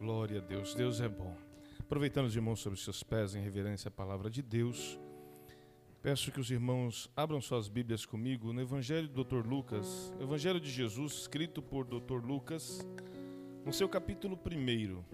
[0.00, 1.36] Glória a Deus, Deus é bom.
[1.78, 4.98] Aproveitando os irmãos sobre os seus pés em reverência à palavra de Deus,
[6.00, 9.46] peço que os irmãos abram suas Bíblias comigo no Evangelho do Dr.
[9.46, 12.24] Lucas, Evangelho de Jesus, escrito por Dr.
[12.24, 12.80] Lucas,
[13.62, 15.04] no seu capítulo 1.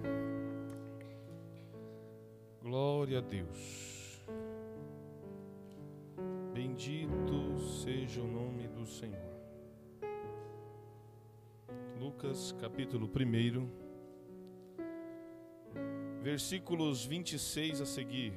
[2.62, 4.24] Glória a Deus.
[6.54, 9.34] Bendito seja o nome do Senhor.
[11.98, 13.85] Lucas, capítulo 1
[16.27, 18.33] versículos 26 a seguir.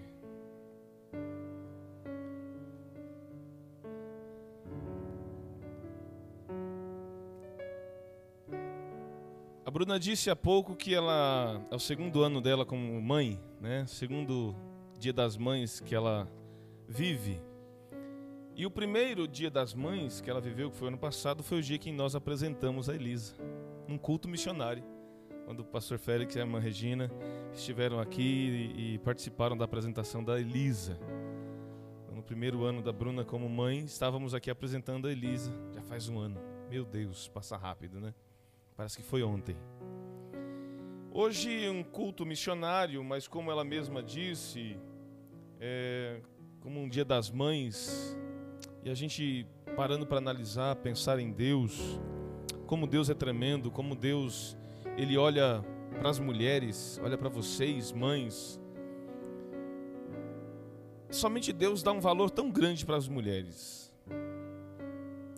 [9.66, 13.88] A Bruna disse há pouco que ela é o segundo ano dela como mãe, né?
[13.88, 14.55] Segundo
[14.99, 16.27] dia das mães que ela
[16.88, 17.41] vive.
[18.55, 21.63] E o primeiro dia das mães que ela viveu, que foi ano passado, foi o
[21.63, 23.33] dia que nós apresentamos a Elisa,
[23.88, 24.98] num culto missionário
[25.49, 27.09] quando o pastor Félix e a irmã Regina
[27.52, 28.21] estiveram aqui
[28.77, 31.00] e, e participaram da apresentação da Elisa.
[32.14, 35.52] No primeiro ano da Bruna como mãe, estávamos aqui apresentando a Elisa.
[35.73, 36.39] Já faz um ano.
[36.69, 38.14] Meu Deus, passa rápido, né?
[38.78, 39.58] Parece que foi ontem.
[41.11, 44.78] Hoje um culto missionário, mas como ela mesma disse,
[45.59, 46.22] é
[46.59, 48.16] como um dia das mães,
[48.84, 52.00] e a gente parando para analisar, pensar em Deus,
[52.67, 54.58] como Deus é tremendo, como Deus
[55.00, 55.64] ele olha
[55.97, 58.59] para as mulheres, olha para vocês, mães.
[61.09, 63.94] Somente Deus dá um valor tão grande para as mulheres.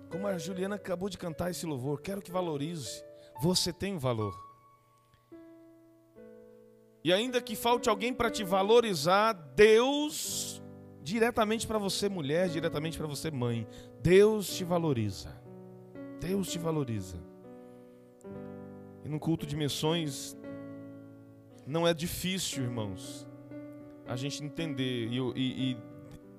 [0.10, 3.04] Como a Juliana acabou de cantar esse louvor, quero que valorize.
[3.40, 4.36] Você tem um valor.
[7.04, 10.62] E ainda que falte alguém para te valorizar, Deus,
[11.04, 13.68] diretamente para você, mulher, diretamente para você, mãe,
[14.02, 15.40] Deus te valoriza.
[16.20, 17.31] Deus te valoriza.
[19.12, 20.38] No culto de missões
[21.68, 23.28] não é difícil, irmãos,
[24.08, 25.78] a gente entender e, e,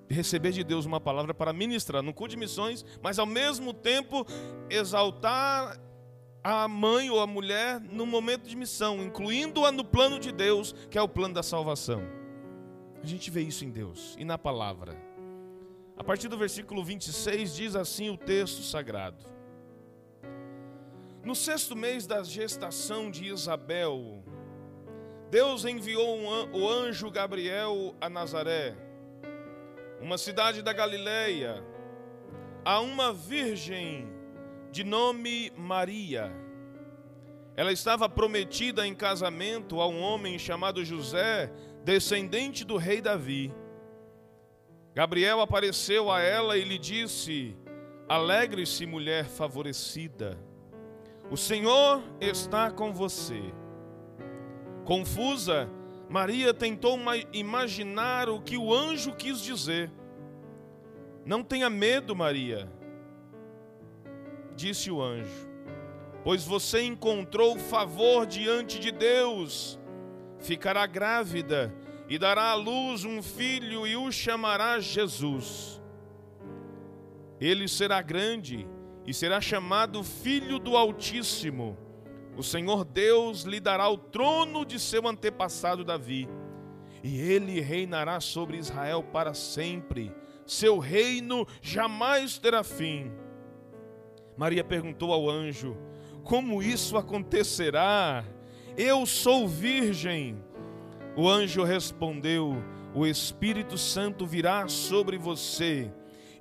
[0.09, 3.75] e receber de Deus uma palavra para ministrar no culto de missões, mas ao mesmo
[3.75, 4.27] tempo
[4.71, 5.79] exaltar
[6.43, 10.97] a mãe ou a mulher no momento de missão, incluindo-a no plano de Deus, que
[10.97, 12.03] é o plano da salvação.
[13.03, 14.97] A gente vê isso em Deus e na palavra.
[15.95, 19.23] A partir do versículo 26 diz assim o texto sagrado:
[21.25, 24.25] no sexto mês da gestação de Isabel,
[25.31, 28.77] Deus enviou um, o anjo Gabriel a Nazaré,
[30.01, 31.65] uma cidade da Galileia,
[32.65, 34.09] a uma virgem
[34.73, 36.33] de nome Maria.
[37.57, 41.53] Ela estava prometida em casamento a um homem chamado José,
[41.85, 43.55] descendente do rei Davi.
[44.93, 47.57] Gabriel apareceu a ela e lhe disse:
[48.09, 50.52] Alegre-se, mulher favorecida
[51.31, 53.43] o Senhor está com você.
[54.85, 55.69] Confusa,
[56.09, 56.99] Maria tentou
[57.33, 59.91] imaginar o que o anjo quis dizer.
[61.25, 62.71] Não tenha medo, Maria,
[64.57, 65.49] disse o anjo,
[66.25, 69.79] pois você encontrou favor diante de Deus.
[70.39, 71.73] Ficará grávida
[72.09, 75.81] e dará à luz um filho e o chamará Jesus.
[77.41, 78.69] Ele será grande
[79.07, 81.77] e será chamado Filho do Altíssimo.
[82.37, 86.29] O Senhor Deus lhe dará o trono de seu antepassado Davi,
[87.03, 90.13] e ele reinará sobre Israel para sempre.
[90.47, 93.13] Seu reino jamais terá fim.
[94.37, 95.77] Maria perguntou ao anjo:
[96.25, 98.25] Como isso acontecerá?
[98.77, 100.43] Eu sou virgem.
[101.17, 102.57] O anjo respondeu:
[102.95, 105.93] O Espírito Santo virá sobre você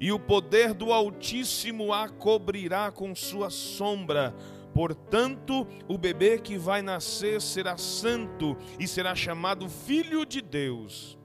[0.01, 4.35] e o poder do Altíssimo a cobrirá com sua sombra.
[4.73, 11.19] Portanto, o bebê que vai nascer será santo e será chamado Filho de Deus.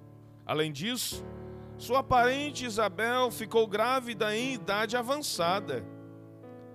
[0.44, 1.24] Além disso,
[1.78, 5.82] sua parente Isabel ficou grávida em idade avançada.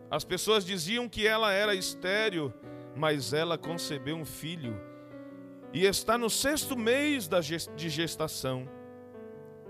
[0.09, 2.51] As pessoas diziam que ela era estéril,
[2.95, 4.75] mas ela concebeu um filho
[5.72, 7.29] e está no sexto mês
[7.75, 8.67] de gestação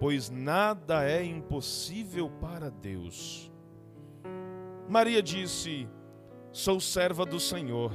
[0.01, 3.51] pois nada é impossível para Deus.
[4.89, 5.87] Maria disse:
[6.51, 7.93] Sou serva do Senhor.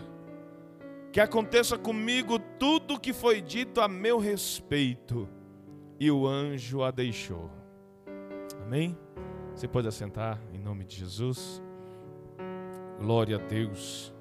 [1.10, 5.28] Que aconteça comigo tudo o que foi dito a meu respeito.
[5.98, 7.50] E o anjo a deixou.
[8.62, 8.96] Amém?
[9.52, 11.60] Você pode assentar em nome de Jesus.
[13.00, 14.14] Glória a Deus.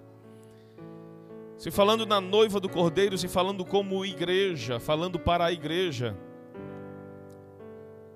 [1.56, 6.18] Se falando na noiva do Cordeiro, se falando como igreja, falando para a igreja.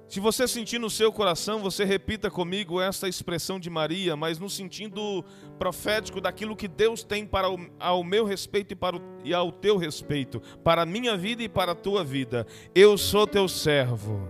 [0.10, 4.50] Se você sentir no seu coração, você repita comigo esta expressão de Maria, mas no
[4.50, 5.24] sentido
[5.60, 9.52] profético daquilo que Deus tem para o, ao meu respeito e, para o, e ao
[9.52, 12.48] teu respeito, para a minha vida e para a tua vida.
[12.74, 14.28] Eu sou teu servo.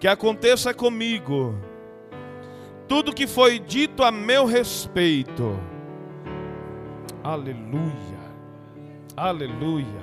[0.00, 1.54] Que aconteça comigo
[2.88, 5.60] tudo que foi dito a meu respeito.
[7.22, 8.24] Aleluia.
[9.14, 10.02] Aleluia.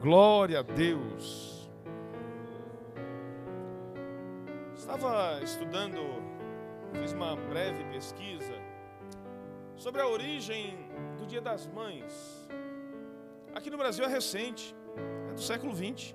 [0.00, 1.53] Glória a Deus.
[4.84, 5.98] Estava estudando,
[6.92, 8.52] fiz uma breve pesquisa
[9.76, 10.76] sobre a origem
[11.16, 12.46] do Dia das Mães.
[13.54, 14.76] Aqui no Brasil é recente,
[15.30, 16.14] é do século 20.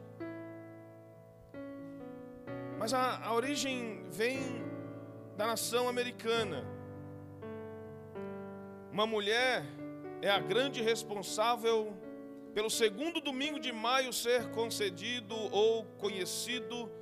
[2.77, 4.37] Mas a, a origem vem
[5.35, 6.63] da nação americana.
[8.91, 9.63] Uma mulher
[10.21, 11.91] é a grande responsável
[12.53, 16.98] pelo segundo domingo de maio ser concedido ou conhecido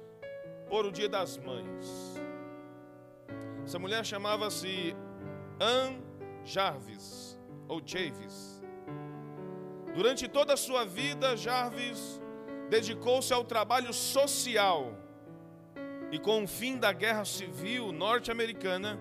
[0.70, 2.16] por o Dia das Mães.
[3.64, 4.96] Essa mulher chamava-se
[5.60, 6.02] Anne
[6.46, 7.38] Jarvis,
[7.68, 8.64] ou Chavis.
[9.94, 12.22] Durante toda a sua vida, Jarvis
[12.70, 14.94] dedicou-se ao trabalho social.
[16.12, 18.98] E com o fim da Guerra Civil norte-americana,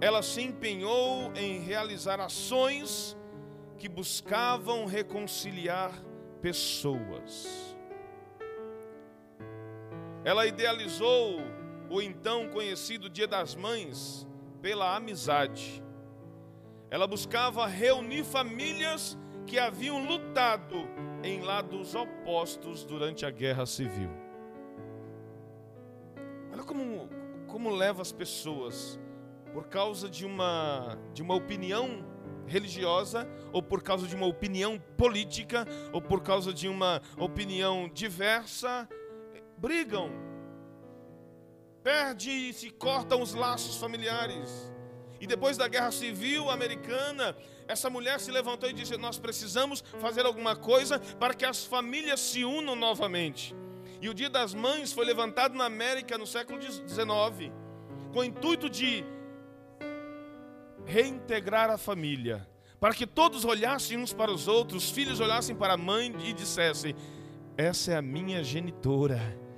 [0.00, 3.16] ela se empenhou em realizar ações
[3.76, 5.92] que buscavam reconciliar
[6.40, 7.76] pessoas.
[10.24, 11.40] Ela idealizou
[11.88, 14.26] o então conhecido Dia das Mães
[14.60, 15.82] pela amizade.
[16.90, 20.86] Ela buscava reunir famílias que haviam lutado
[21.22, 24.10] em lados opostos durante a guerra civil.
[26.52, 27.08] Olha como,
[27.46, 29.00] como leva as pessoas,
[29.54, 32.04] por causa de uma, de uma opinião
[32.46, 38.88] religiosa, ou por causa de uma opinião política, ou por causa de uma opinião diversa,
[39.60, 40.10] brigam,
[41.82, 44.72] perde e se cortam os laços familiares.
[45.20, 47.36] E depois da guerra civil americana,
[47.68, 52.20] essa mulher se levantou e disse: Nós precisamos fazer alguma coisa para que as famílias
[52.20, 53.54] se unam novamente.
[54.00, 57.52] E o Dia das Mães foi levantado na América no século XIX,
[58.14, 59.04] com o intuito de
[60.86, 62.48] reintegrar a família,
[62.80, 66.32] para que todos olhassem uns para os outros, os filhos olhassem para a mãe e
[66.32, 66.96] dissessem:
[67.58, 69.49] Essa é a minha genitora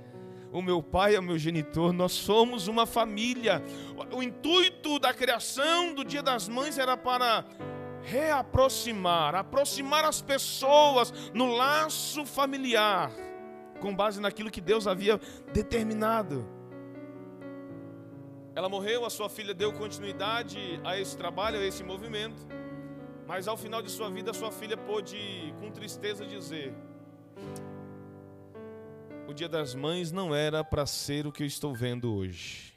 [0.53, 3.61] o meu pai é o meu genitor, nós somos uma família.
[4.15, 7.43] O intuito da criação do Dia das Mães era para
[8.03, 13.11] reaproximar, aproximar as pessoas no laço familiar,
[13.81, 15.19] com base naquilo que Deus havia
[15.51, 16.47] determinado.
[18.53, 22.45] Ela morreu, a sua filha deu continuidade a esse trabalho, a esse movimento,
[23.25, 26.75] mas ao final de sua vida, sua filha pôde, com tristeza, dizer:
[29.27, 32.73] o Dia das Mães não era para ser o que eu estou vendo hoje.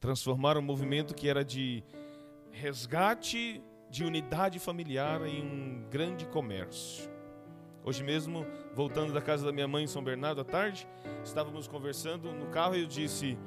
[0.00, 1.84] Transformar um movimento que era de
[2.50, 7.08] resgate de unidade familiar em um grande comércio.
[7.84, 8.44] Hoje mesmo,
[8.74, 10.88] voltando da casa da minha mãe em São Bernardo à tarde,
[11.22, 13.38] estávamos conversando no carro e eu disse: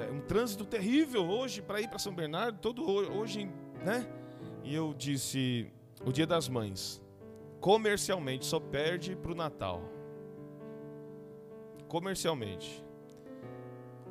[0.00, 3.50] é um trânsito terrível hoje para ir para São Bernardo, todo hoje,
[3.84, 4.06] né?
[4.62, 5.66] E eu disse:
[6.04, 7.02] o Dia das Mães,
[7.60, 9.99] comercialmente, só perde para o Natal
[11.90, 12.84] comercialmente.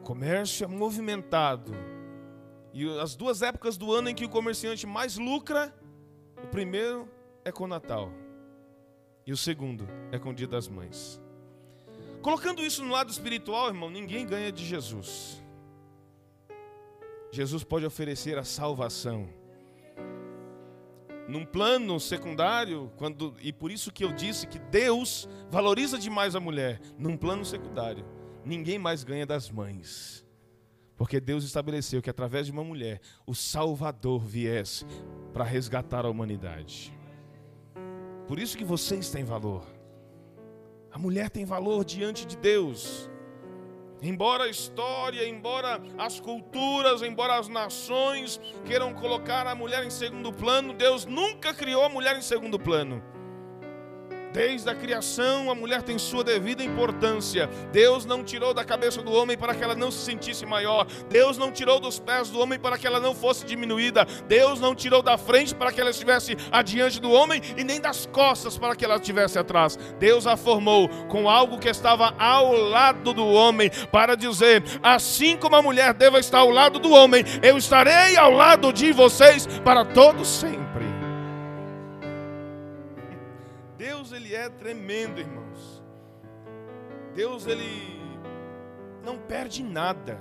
[0.04, 1.72] comércio é movimentado.
[2.74, 5.74] E as duas épocas do ano em que o comerciante mais lucra,
[6.44, 7.08] o primeiro
[7.46, 8.12] é com o Natal.
[9.26, 11.22] E o segundo é com o Dia das Mães.
[12.22, 15.42] Colocando isso no lado espiritual, irmão, ninguém ganha de Jesus.
[17.32, 19.30] Jesus pode oferecer a salvação
[21.30, 26.40] num plano secundário, quando e por isso que eu disse que Deus valoriza demais a
[26.40, 28.04] mulher, num plano secundário,
[28.44, 30.26] ninguém mais ganha das mães.
[30.98, 34.86] Porque Deus estabeleceu que através de uma mulher o Salvador viesse
[35.32, 36.92] para resgatar a humanidade.
[38.28, 39.64] Por isso que vocês têm valor.
[40.92, 43.10] A mulher tem valor diante de Deus.
[44.02, 50.32] Embora a história, embora as culturas, embora as nações queiram colocar a mulher em segundo
[50.32, 53.04] plano, Deus nunca criou a mulher em segundo plano.
[54.32, 57.50] Desde a criação, a mulher tem sua devida importância.
[57.72, 60.86] Deus não tirou da cabeça do homem para que ela não se sentisse maior.
[61.10, 64.06] Deus não tirou dos pés do homem para que ela não fosse diminuída.
[64.28, 68.06] Deus não tirou da frente para que ela estivesse adiante do homem e nem das
[68.06, 69.78] costas para que ela estivesse atrás.
[70.00, 75.56] Deus a formou com algo que estava ao lado do homem para dizer: assim como
[75.56, 79.84] a mulher deve estar ao lado do homem, eu estarei ao lado de vocês para
[79.84, 80.69] todo sempre.
[84.20, 85.82] Ele é tremendo, irmãos.
[87.16, 88.00] Deus ele
[89.04, 90.20] não perde nada.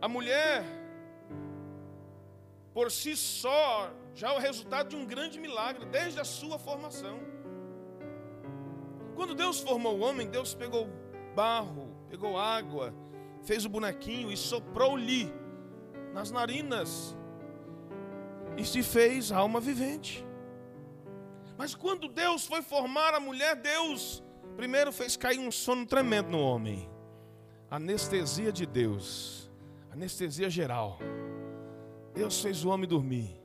[0.00, 0.64] A mulher,
[2.72, 7.20] por si só, já é o resultado de um grande milagre, desde a sua formação.
[9.14, 10.88] Quando Deus formou o homem, Deus pegou
[11.36, 12.94] barro, pegou água,
[13.42, 15.32] fez o bonequinho e soprou-lhe
[16.12, 17.16] nas narinas
[18.56, 20.26] e se fez alma vivente.
[21.56, 24.22] Mas quando Deus foi formar a mulher, Deus
[24.56, 26.88] primeiro fez cair um sono tremendo no homem.
[27.70, 29.50] Anestesia de Deus,
[29.90, 30.98] anestesia geral.
[32.14, 33.42] Deus fez o homem dormir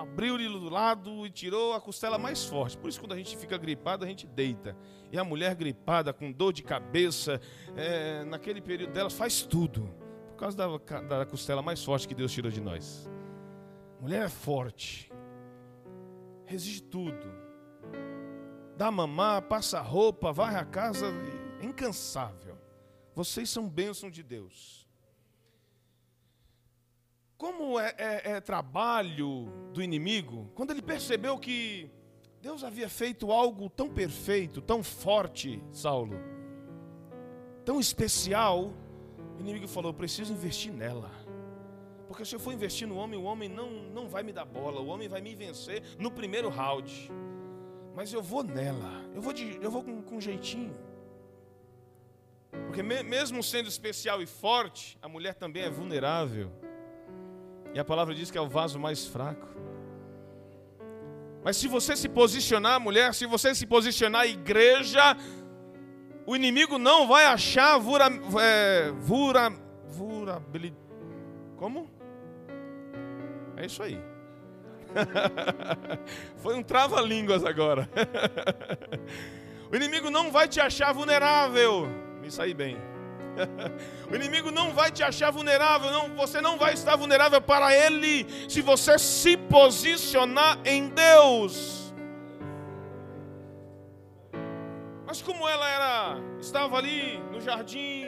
[0.00, 2.76] abriu-lhe do lado e tirou a costela mais forte.
[2.76, 4.76] Por isso, quando a gente fica gripado, a gente deita.
[5.10, 7.40] E a mulher gripada, com dor de cabeça,
[7.76, 9.94] é, naquele período dela, faz tudo.
[10.30, 13.08] Por causa da, da costela mais forte que Deus tirou de nós.
[14.02, 15.12] Mulher é forte,
[16.44, 17.32] resiste tudo.
[18.76, 21.06] Dá mamar, passa roupa, varre a casa,
[21.60, 22.58] é incansável.
[23.14, 24.88] Vocês são bênção de Deus.
[27.38, 31.88] Como é, é, é trabalho do inimigo, quando ele percebeu que
[32.40, 36.16] Deus havia feito algo tão perfeito, tão forte, Saulo,
[37.64, 38.72] tão especial,
[39.36, 41.21] o inimigo falou: preciso investir nela.
[42.12, 44.82] Porque se eu for investir no homem, o homem não, não vai me dar bola,
[44.82, 47.10] o homem vai me vencer no primeiro round.
[47.96, 50.74] Mas eu vou nela, eu vou, de, eu vou com, com jeitinho.
[52.66, 56.52] Porque me, mesmo sendo especial e forte, a mulher também é vulnerável.
[57.72, 59.48] E a palavra diz que é o vaso mais fraco.
[61.42, 65.16] Mas se você se posicionar, mulher, se você se posicionar, igreja,
[66.26, 69.48] o inimigo não vai achar vura, é, vura,
[69.86, 70.42] vura,
[71.56, 72.01] como?
[73.56, 73.98] É isso aí.
[76.38, 77.88] Foi um trava-línguas agora.
[79.70, 81.88] o inimigo não vai te achar vulnerável.
[82.20, 82.76] Me saí bem.
[84.10, 88.26] O inimigo não vai te achar vulnerável, não, você não vai estar vulnerável para ele
[88.46, 91.94] se você se posicionar em Deus.
[95.06, 98.06] Mas como ela era, estava ali no jardim,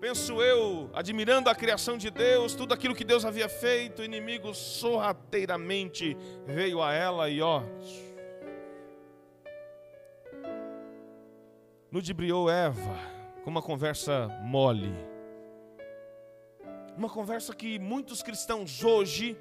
[0.00, 4.54] penso eu, admirando a criação de Deus, tudo aquilo que Deus havia feito, o inimigo
[4.54, 7.62] sorrateiramente veio a ela e ó,
[11.90, 12.98] ludibriou Eva
[13.42, 14.92] com uma conversa mole.
[16.96, 19.36] Uma conversa que muitos cristãos hoje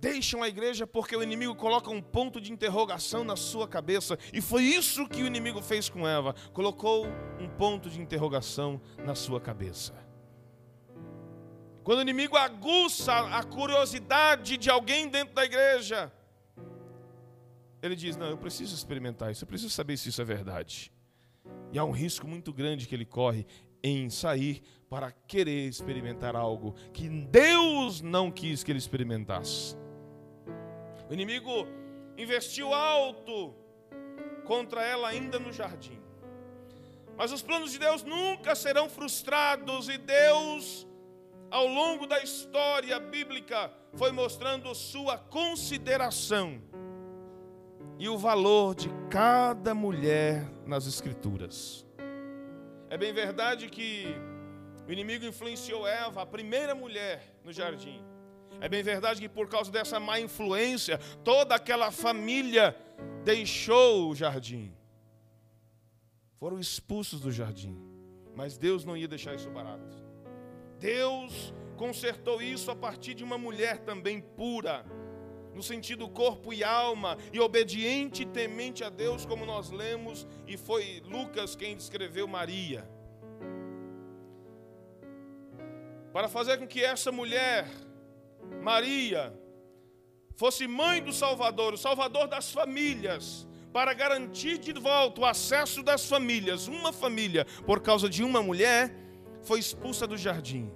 [0.00, 4.18] deixam a igreja porque o inimigo coloca um ponto de interrogação na sua cabeça.
[4.32, 7.06] E foi isso que o inimigo fez com Eva: colocou
[7.38, 9.94] um ponto de interrogação na sua cabeça.
[11.82, 16.12] Quando o inimigo aguça a curiosidade de alguém dentro da igreja,
[17.82, 20.92] ele diz: Não, eu preciso experimentar isso, eu preciso saber se isso é verdade.
[21.72, 23.46] E há um risco muito grande que ele corre
[23.82, 29.76] em sair para querer experimentar algo que Deus não quis que ele experimentasse.
[31.08, 31.66] O inimigo
[32.16, 33.54] investiu alto
[34.44, 35.98] contra ela ainda no jardim.
[37.16, 40.86] Mas os planos de Deus nunca serão frustrados e Deus,
[41.50, 46.62] ao longo da história bíblica, foi mostrando sua consideração
[47.98, 51.84] e o valor de cada mulher nas Escrituras.
[52.88, 54.06] É bem verdade que
[54.86, 58.02] o inimigo influenciou Eva, a primeira mulher no jardim.
[58.60, 62.76] É bem verdade que por causa dessa má influência, toda aquela família
[63.24, 64.74] deixou o jardim.
[66.38, 67.76] Foram expulsos do jardim.
[68.34, 69.96] Mas Deus não ia deixar isso barato.
[70.78, 74.84] Deus consertou isso a partir de uma mulher também pura
[75.58, 80.56] no sentido corpo e alma, e obediente e temente a Deus, como nós lemos, e
[80.56, 82.88] foi Lucas quem descreveu Maria.
[86.12, 87.68] Para fazer com que essa mulher,
[88.62, 89.32] Maria,
[90.36, 96.06] fosse mãe do Salvador, o Salvador das famílias, para garantir de volta o acesso das
[96.06, 98.94] famílias, uma família, por causa de uma mulher,
[99.42, 100.70] foi expulsa do jardim.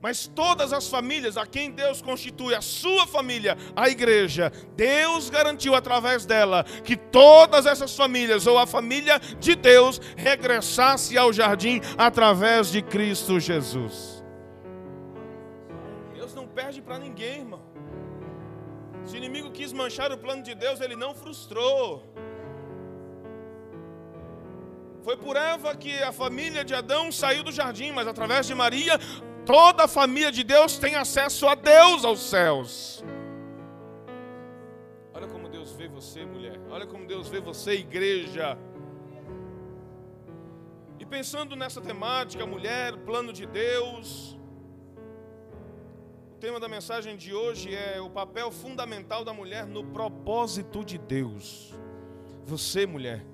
[0.00, 5.76] Mas todas as famílias a quem Deus constitui a sua família, a igreja, Deus garantiu
[5.76, 12.72] através dela que todas essas famílias, ou a família de Deus, regressasse ao jardim através
[12.72, 14.21] de Cristo Jesus.
[16.54, 17.62] Perde para ninguém, irmão.
[19.04, 22.04] Se o inimigo quis manchar o plano de Deus, ele não frustrou.
[25.02, 28.96] Foi por Eva que a família de Adão saiu do jardim, mas através de Maria,
[29.44, 33.04] Toda a família de Deus tem acesso a Deus aos céus.
[35.12, 36.60] Olha como Deus vê você, mulher.
[36.70, 38.56] Olha como Deus vê você, igreja.
[41.00, 44.38] E pensando nessa temática, mulher, plano de Deus.
[46.42, 50.98] O tema da mensagem de hoje é o papel fundamental da mulher no propósito de
[50.98, 51.72] Deus.
[52.44, 53.24] Você, mulher,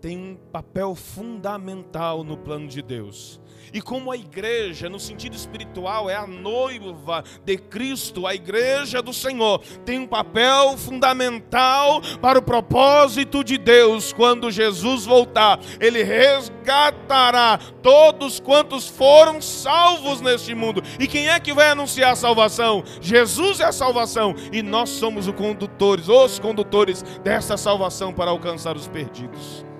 [0.00, 3.40] tem um papel fundamental no plano de Deus.
[3.72, 9.12] E como a igreja, no sentido espiritual, é a noiva de Cristo, a igreja do
[9.12, 14.12] Senhor, tem um papel fundamental para o propósito de Deus.
[14.12, 20.82] Quando Jesus voltar, ele resgatará todos quantos foram salvos neste mundo.
[20.98, 22.84] E quem é que vai anunciar a salvação?
[23.00, 28.76] Jesus é a salvação e nós somos os condutores, os condutores dessa salvação para alcançar
[28.76, 29.71] os perdidos.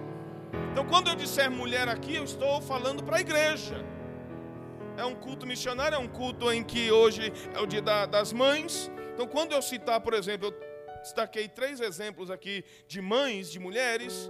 [0.82, 3.76] Então, quando eu disser mulher aqui, eu estou falando para a igreja.
[4.96, 8.32] É um culto missionário, é um culto em que hoje é o dia da, das
[8.32, 8.90] mães.
[9.14, 14.28] Então, quando eu citar, por exemplo, eu destaquei três exemplos aqui de mães, de mulheres,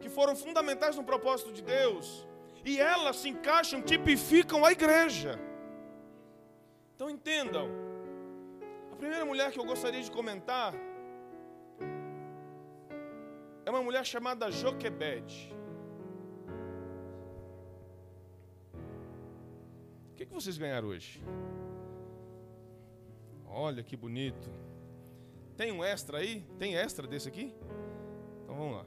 [0.00, 2.26] que foram fundamentais no propósito de Deus.
[2.64, 5.38] E elas se encaixam, tipificam a igreja.
[6.96, 7.68] Então entendam.
[8.90, 10.72] A primeira mulher que eu gostaria de comentar
[13.66, 15.54] é uma mulher chamada Joquebede.
[20.14, 21.20] O que, que vocês ganharam hoje?
[23.48, 24.48] Olha que bonito.
[25.56, 26.46] Tem um extra aí?
[26.56, 27.52] Tem extra desse aqui?
[28.44, 28.86] Então vamos lá.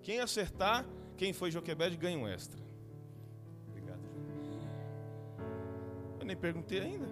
[0.00, 0.86] Quem acertar,
[1.18, 2.58] quem foi Joquebed ganha um extra.
[3.68, 4.00] Obrigado.
[6.18, 7.06] Eu nem perguntei ainda.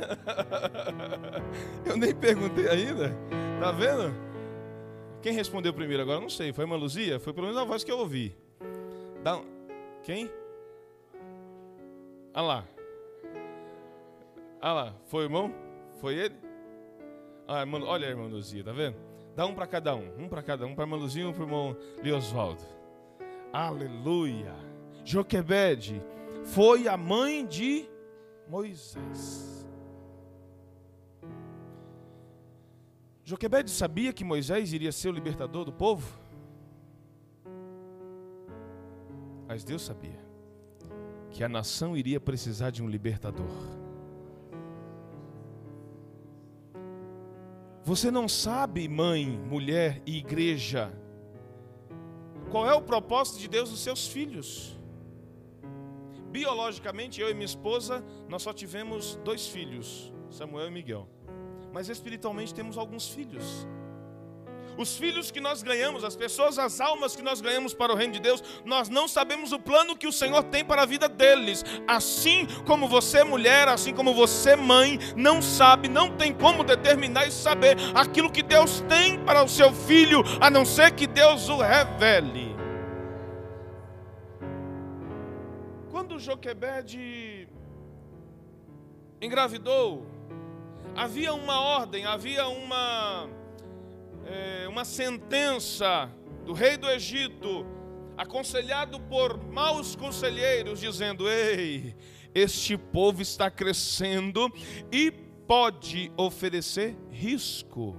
[1.86, 3.16] Eu nem perguntei ainda.
[3.60, 4.12] Tá vendo?
[5.22, 6.20] Quem respondeu primeiro agora?
[6.20, 6.52] Não sei.
[6.52, 7.20] Foi uma Luzia?
[7.20, 8.36] Foi pelo menos a voz que eu ouvi.
[9.22, 9.44] Dá um...
[10.02, 10.28] Quem?
[12.34, 12.68] Olha lá.
[14.62, 14.94] Olha lá.
[15.04, 15.54] Foi o irmão?
[16.00, 16.34] Foi ele?
[17.46, 18.96] Ah, irmão, olha a irmã Luzia, tá vendo?
[19.36, 20.24] Dá um para cada um.
[20.24, 20.74] Um para cada um.
[20.74, 22.62] Para a irmã Luzia e um para o irmão Leosvaldo.
[23.52, 24.54] Aleluia.
[25.04, 26.02] Joquebede
[26.44, 27.88] foi a mãe de
[28.48, 29.66] Moisés.
[33.24, 36.18] Joquebede sabia que Moisés iria ser o libertador do povo?
[39.46, 40.21] Mas Deus sabia
[41.32, 43.46] que a nação iria precisar de um libertador.
[47.84, 50.92] Você não sabe, mãe, mulher e igreja,
[52.50, 54.78] qual é o propósito de Deus nos seus filhos.
[56.30, 61.08] Biologicamente, eu e minha esposa, nós só tivemos dois filhos, Samuel e Miguel.
[61.72, 63.66] Mas espiritualmente temos alguns filhos.
[64.76, 68.14] Os filhos que nós ganhamos, as pessoas, as almas que nós ganhamos para o reino
[68.14, 71.64] de Deus, nós não sabemos o plano que o Senhor tem para a vida deles.
[71.86, 77.30] Assim como você, mulher, assim como você, mãe, não sabe, não tem como determinar e
[77.30, 81.58] saber aquilo que Deus tem para o seu filho, a não ser que Deus o
[81.58, 82.56] revele.
[85.90, 87.48] Quando Joquebede
[89.20, 90.06] engravidou,
[90.96, 93.28] havia uma ordem, havia uma
[94.26, 96.10] é, uma sentença
[96.44, 97.66] do rei do Egito,
[98.16, 101.94] aconselhado por maus conselheiros, dizendo: Ei,
[102.34, 104.52] este povo está crescendo
[104.90, 107.96] e pode oferecer risco.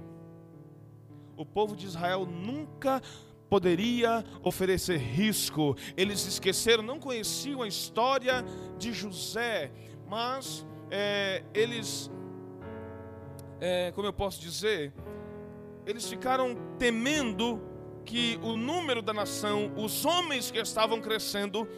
[1.36, 3.00] O povo de Israel nunca
[3.48, 5.76] poderia oferecer risco.
[5.96, 8.44] Eles esqueceram, não conheciam a história
[8.78, 9.70] de José,
[10.08, 12.10] mas é, eles,
[13.60, 14.92] é, como eu posso dizer,
[15.86, 17.60] eles ficaram temendo
[18.04, 21.68] que o número da nação, os homens que estavam crescendo,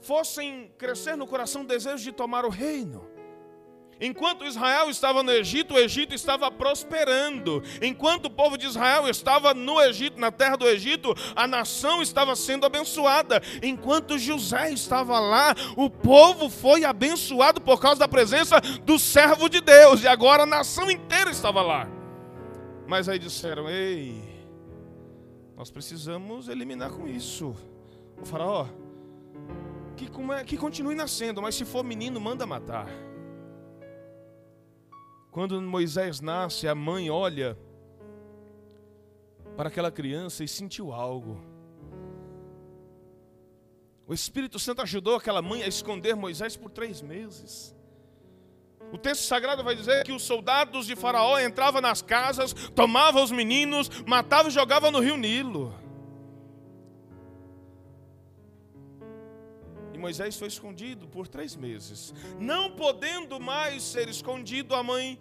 [0.00, 3.12] fossem crescer no coração desejo de tomar o reino.
[4.00, 7.62] Enquanto Israel estava no Egito, o Egito estava prosperando.
[7.80, 12.34] Enquanto o povo de Israel estava no Egito, na terra do Egito, a nação estava
[12.34, 13.40] sendo abençoada.
[13.62, 19.60] Enquanto José estava lá, o povo foi abençoado por causa da presença do servo de
[19.60, 20.02] Deus.
[20.02, 22.01] E agora a nação inteira estava lá.
[22.86, 24.22] Mas aí disseram: Ei,
[25.56, 27.54] nós precisamos eliminar com isso.
[28.20, 28.66] O faraó,
[29.96, 32.88] que, é, que continue nascendo, mas se for menino, manda matar.
[35.30, 37.58] Quando Moisés nasce, a mãe olha
[39.56, 41.40] para aquela criança e sentiu algo.
[44.06, 47.74] O Espírito Santo ajudou aquela mãe a esconder Moisés por três meses.
[48.92, 53.30] O texto sagrado vai dizer que os soldados de Faraó entravam nas casas, tomavam os
[53.30, 55.74] meninos, matavam e jogavam no rio Nilo.
[59.94, 62.12] E Moisés foi escondido por três meses.
[62.38, 65.18] Não podendo mais ser escondido, a mãe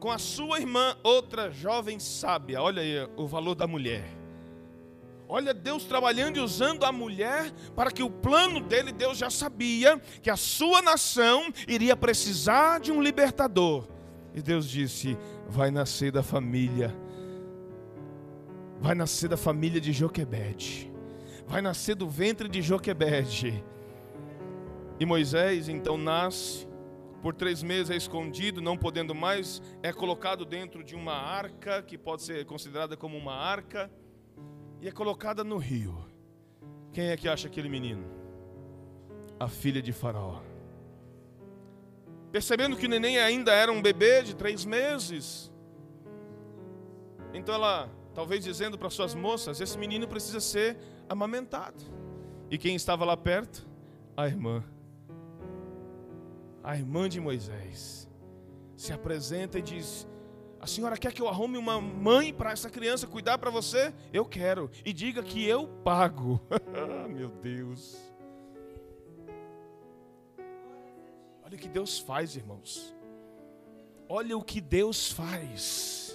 [0.00, 2.62] com a sua irmã, outra jovem sábia.
[2.62, 4.25] Olha aí o valor da mulher.
[5.28, 9.98] Olha Deus trabalhando e usando a mulher para que o plano dele, Deus já sabia
[10.22, 13.88] que a sua nação iria precisar de um libertador.
[14.34, 16.96] E Deus disse: vai nascer da família,
[18.78, 20.92] vai nascer da família de Joquebede,
[21.46, 23.64] vai nascer do ventre de Joquebede.
[25.00, 26.68] E Moisés então nasce,
[27.20, 31.98] por três meses é escondido, não podendo mais, é colocado dentro de uma arca, que
[31.98, 33.90] pode ser considerada como uma arca,
[34.80, 35.96] e é colocada no rio.
[36.92, 38.04] Quem é que acha aquele menino?
[39.38, 40.40] A filha de Faraó.
[42.32, 45.52] Percebendo que o neném ainda era um bebê de três meses.
[47.32, 51.82] Então ela, talvez dizendo para suas moças: esse menino precisa ser amamentado.
[52.50, 53.66] E quem estava lá perto?
[54.16, 54.64] A irmã.
[56.62, 58.08] A irmã de Moisés
[58.76, 60.06] se apresenta e diz:
[60.66, 63.94] A senhora quer que eu arrume uma mãe para essa criança cuidar para você?
[64.12, 64.68] Eu quero.
[64.84, 66.40] E diga que eu pago.
[67.08, 67.96] Meu Deus.
[71.44, 72.92] Olha o que Deus faz, irmãos.
[74.08, 76.05] Olha o que Deus faz.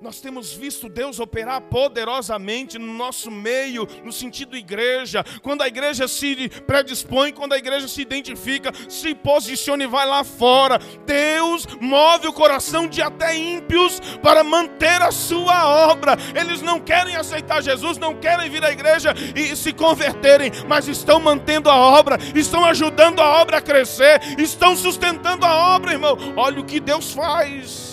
[0.00, 5.22] Nós temos visto Deus operar poderosamente no nosso meio, no sentido igreja.
[5.42, 10.24] Quando a igreja se predispõe, quando a igreja se identifica, se posiciona e vai lá
[10.24, 10.78] fora.
[11.04, 16.16] Deus move o coração de até ímpios para manter a sua obra.
[16.34, 21.20] Eles não querem aceitar Jesus, não querem vir à igreja e se converterem, mas estão
[21.20, 26.16] mantendo a obra, estão ajudando a obra a crescer, estão sustentando a obra, irmão.
[26.36, 27.89] Olha o que Deus faz.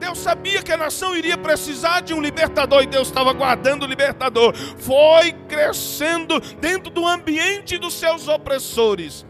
[0.00, 3.86] Deus sabia que a nação iria precisar de um libertador e Deus estava guardando o
[3.86, 4.56] libertador.
[4.56, 9.26] Foi crescendo dentro do ambiente dos seus opressores.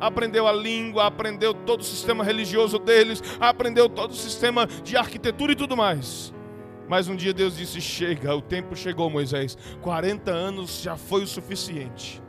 [0.00, 5.52] Aprendeu a língua, aprendeu todo o sistema religioso deles, aprendeu todo o sistema de arquitetura
[5.52, 6.32] e tudo mais.
[6.88, 9.56] Mas um dia Deus disse: Chega, o tempo chegou, Moisés.
[9.82, 12.22] 40 anos já foi o suficiente.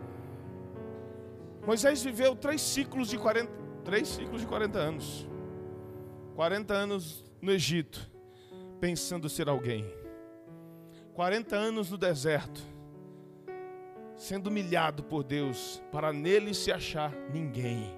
[1.65, 3.51] Moisés viveu três ciclos de 40,
[3.83, 5.27] três ciclos de 40 anos.
[6.35, 8.09] 40 anos no Egito,
[8.79, 9.85] pensando ser alguém.
[11.13, 12.61] 40 anos no deserto,
[14.15, 17.95] sendo humilhado por Deus, para nele se achar ninguém.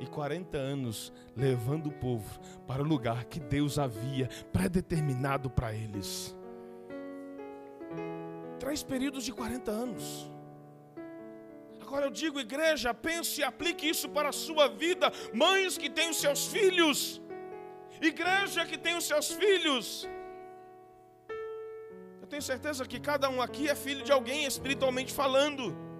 [0.00, 6.34] E 40 anos levando o povo para o lugar que Deus havia predeterminado para eles.
[8.58, 10.32] Três períodos de 40 anos.
[11.80, 15.12] Agora eu digo, igreja, pense e aplique isso para a sua vida.
[15.34, 17.20] Mães que têm os seus filhos,
[18.08, 20.08] Igreja que tem os seus filhos.
[22.20, 25.91] Eu tenho certeza que cada um aqui é filho de alguém espiritualmente falando.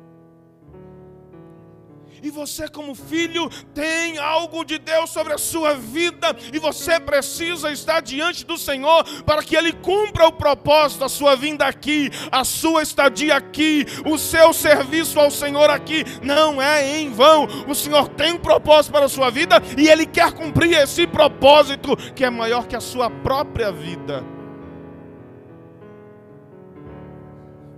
[2.23, 7.73] E você, como filho, tem algo de Deus sobre a sua vida, e você precisa
[7.73, 12.45] estar diante do Senhor para que Ele cumpra o propósito da sua vinda aqui, a
[12.45, 16.05] sua estadia aqui, o seu serviço ao Senhor aqui.
[16.23, 17.49] Não é em vão.
[17.67, 21.97] O Senhor tem um propósito para a sua vida e Ele quer cumprir esse propósito
[22.15, 24.25] que é maior que a sua própria vida.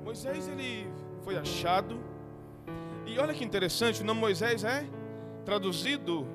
[0.05, 0.87] Moisés, ele
[1.25, 2.04] foi achado
[3.14, 4.85] e olha que interessante, o nome Moisés é
[5.44, 6.27] traduzido,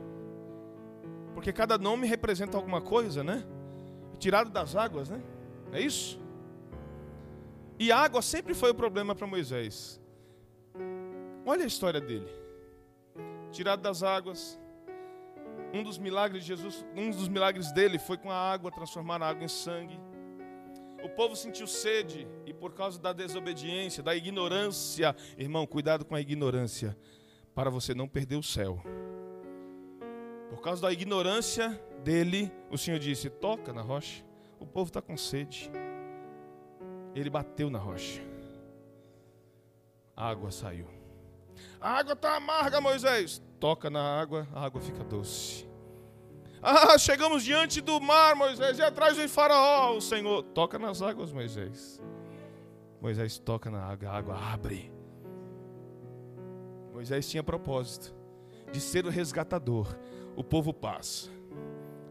[1.33, 3.43] porque cada nome representa alguma coisa, né?
[4.17, 5.21] Tirado das águas, né?
[5.73, 6.17] É isso?
[7.77, 10.01] E a água sempre foi o problema para Moisés.
[11.45, 12.29] Olha a história dele.
[13.51, 14.57] Tirado das águas.
[15.73, 19.27] Um dos milagres de Jesus, um dos milagres dele foi com a água transformar a
[19.27, 19.99] água em sangue.
[21.03, 26.21] O povo sentiu sede e por causa da desobediência, da ignorância, irmão, cuidado com a
[26.21, 26.97] ignorância,
[27.55, 28.81] para você não perder o céu.
[30.49, 31.69] Por causa da ignorância
[32.03, 34.23] dele, o Senhor disse: toca na rocha.
[34.59, 35.71] O povo está com sede.
[37.15, 38.21] Ele bateu na rocha.
[40.15, 40.88] A água saiu.
[41.79, 43.41] A água está amarga, Moisés.
[43.59, 45.68] Toca na água, a água fica doce.
[46.62, 49.95] Ah, chegamos diante do mar, Moisés, e atrás vem Faraó.
[49.95, 52.02] O Senhor toca nas águas, Moisés.
[53.02, 54.91] Moisés toca na água, a água abre.
[56.93, 58.13] Moisés tinha propósito
[58.72, 59.88] de ser o resgatador.
[60.36, 61.30] O povo passa.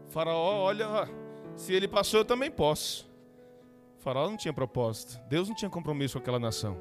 [0.09, 1.07] Faraó, olha,
[1.55, 3.07] se ele passou, eu também posso.
[3.99, 5.19] faraó não tinha propósito.
[5.29, 6.75] Deus não tinha compromisso com aquela nação.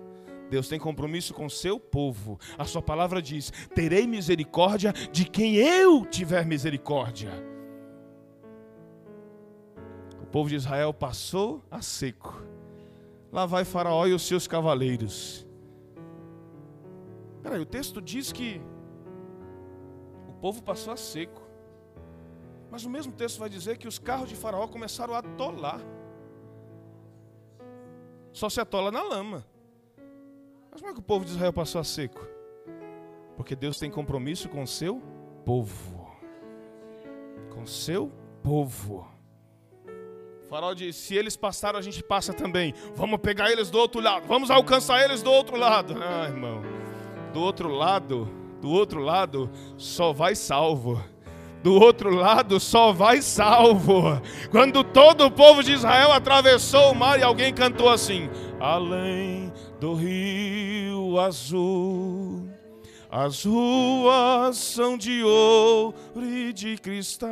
[0.48, 2.40] Deus tem compromisso com o seu povo.
[2.56, 7.30] A sua palavra diz: terei misericórdia de quem eu tiver misericórdia
[10.28, 12.42] povo de Israel passou a seco.
[13.32, 15.46] Lá vai Faraó e os seus cavaleiros.
[17.42, 18.60] Peraí, o texto diz que
[20.28, 21.42] o povo passou a seco.
[22.70, 25.80] Mas o mesmo texto vai dizer que os carros de Faraó começaram a atolar.
[28.32, 29.46] Só se atola na lama.
[30.70, 32.20] Mas como é que o povo de Israel passou a seco?
[33.36, 35.00] Porque Deus tem compromisso com o seu
[35.44, 36.08] povo.
[37.50, 38.12] Com o seu
[38.42, 39.17] povo.
[40.48, 42.74] Farol disse: se eles passaram, a gente passa também.
[42.94, 44.26] Vamos pegar eles do outro lado.
[44.26, 45.94] Vamos alcançar eles do outro lado.
[46.02, 46.62] Ah, irmão.
[47.32, 48.28] Do outro lado,
[48.60, 51.02] do outro lado, só vai salvo
[51.62, 54.20] do outro lado só vai salvo.
[54.50, 58.28] Quando todo o povo de Israel atravessou o mar e alguém cantou assim:
[58.60, 62.48] Além do rio azul,
[63.10, 67.28] as ruas são de ouro e de cristais.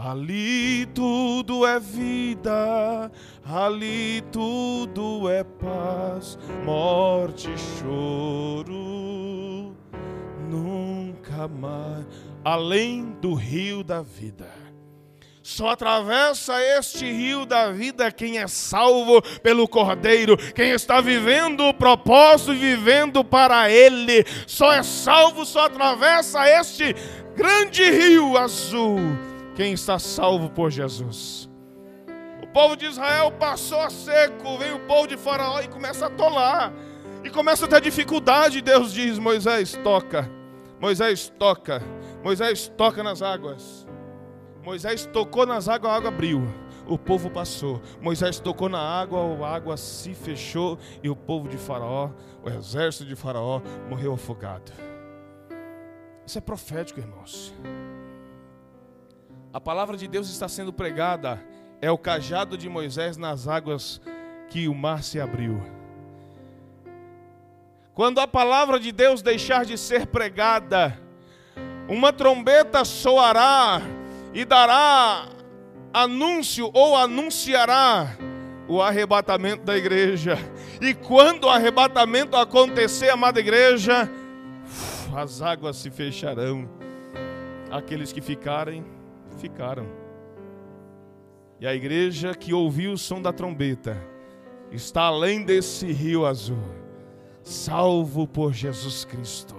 [0.00, 3.10] Ali tudo é vida,
[3.44, 9.74] ali tudo é paz, morte e choro.
[10.48, 12.06] Nunca mais
[12.44, 14.46] além do rio da vida.
[15.42, 21.74] Só atravessa este rio da vida quem é salvo pelo Cordeiro, quem está vivendo o
[21.74, 24.24] propósito e vivendo para Ele.
[24.46, 26.94] Só é salvo, só atravessa este
[27.34, 29.26] grande rio azul
[29.58, 31.50] quem está salvo por Jesus.
[32.40, 36.10] O povo de Israel passou a seco, vem o povo de Faraó e começa a
[36.10, 36.72] tolar.
[37.24, 38.62] E começa a ter dificuldade.
[38.62, 40.30] Deus diz: Moisés, toca.
[40.80, 41.82] Moisés, toca.
[42.22, 43.84] Moisés toca nas águas.
[44.62, 46.40] Moisés tocou nas águas, a água abriu.
[46.86, 47.82] O povo passou.
[48.00, 52.10] Moisés tocou na água, a água se fechou e o povo de Faraó,
[52.44, 54.70] o exército de Faraó, morreu afogado.
[56.24, 57.52] Isso é profético, irmãos.
[59.52, 61.42] A palavra de Deus está sendo pregada.
[61.80, 64.00] É o cajado de Moisés nas águas
[64.50, 65.62] que o mar se abriu.
[67.94, 70.98] Quando a palavra de Deus deixar de ser pregada,
[71.88, 73.80] uma trombeta soará
[74.34, 75.26] e dará
[75.92, 78.16] anúncio ou anunciará
[78.68, 80.36] o arrebatamento da igreja.
[80.80, 84.08] E quando o arrebatamento acontecer, amada igreja,
[85.16, 86.68] as águas se fecharão.
[87.70, 88.84] Aqueles que ficarem,
[89.38, 89.86] ficaram.
[91.60, 93.96] E a igreja que ouviu o som da trombeta
[94.70, 96.62] está além desse rio azul,
[97.42, 99.57] salvo por Jesus Cristo.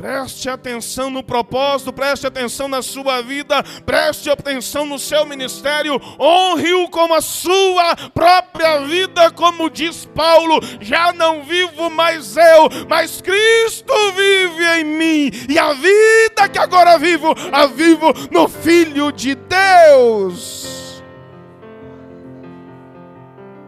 [0.00, 6.88] Preste atenção no propósito, preste atenção na sua vida, preste atenção no seu ministério, honre-o
[6.88, 13.92] como a sua própria vida, como diz Paulo: já não vivo mais eu, mas Cristo
[14.16, 21.02] vive em mim, e a vida que agora vivo, a vivo no Filho de Deus.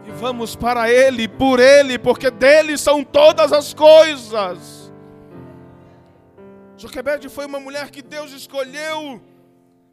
[0.03, 4.72] E vamos para Ele, por Ele, porque dele são todas as coisas.
[6.83, 9.21] Joquebede foi uma mulher que Deus escolheu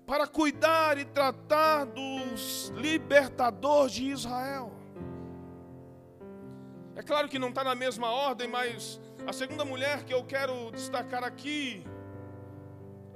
[0.04, 4.72] para cuidar e tratar dos libertadores de Israel.
[6.96, 10.72] É claro que não está na mesma ordem, mas a segunda mulher que eu quero
[10.72, 11.86] destacar aqui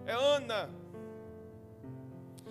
[0.07, 0.71] é Ana.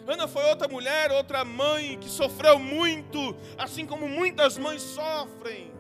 [0.05, 5.73] Ana foi outra mulher, outra mãe que sofreu muito, assim como muitas mães sofrem.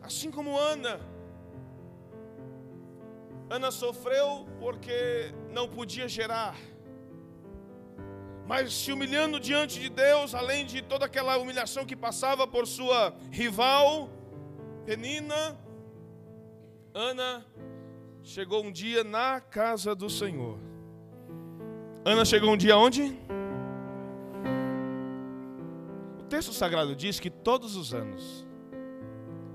[0.00, 1.00] Assim como Ana.
[3.50, 6.56] Ana sofreu porque não podia gerar.
[8.46, 13.14] Mas se humilhando diante de Deus, além de toda aquela humilhação que passava por sua
[13.30, 14.10] rival,
[14.84, 15.58] Penina,
[16.92, 17.44] Ana
[18.22, 20.58] chegou um dia na casa do Senhor.
[22.04, 23.18] Ana chegou um dia onde?
[26.18, 28.46] O texto sagrado diz que todos os anos,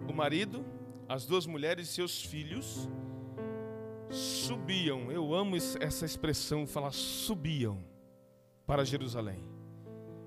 [0.07, 0.65] o marido,
[1.07, 2.89] as duas mulheres e seus filhos
[4.09, 5.11] subiam.
[5.11, 7.83] Eu amo essa expressão, falar subiam
[8.65, 9.43] para Jerusalém.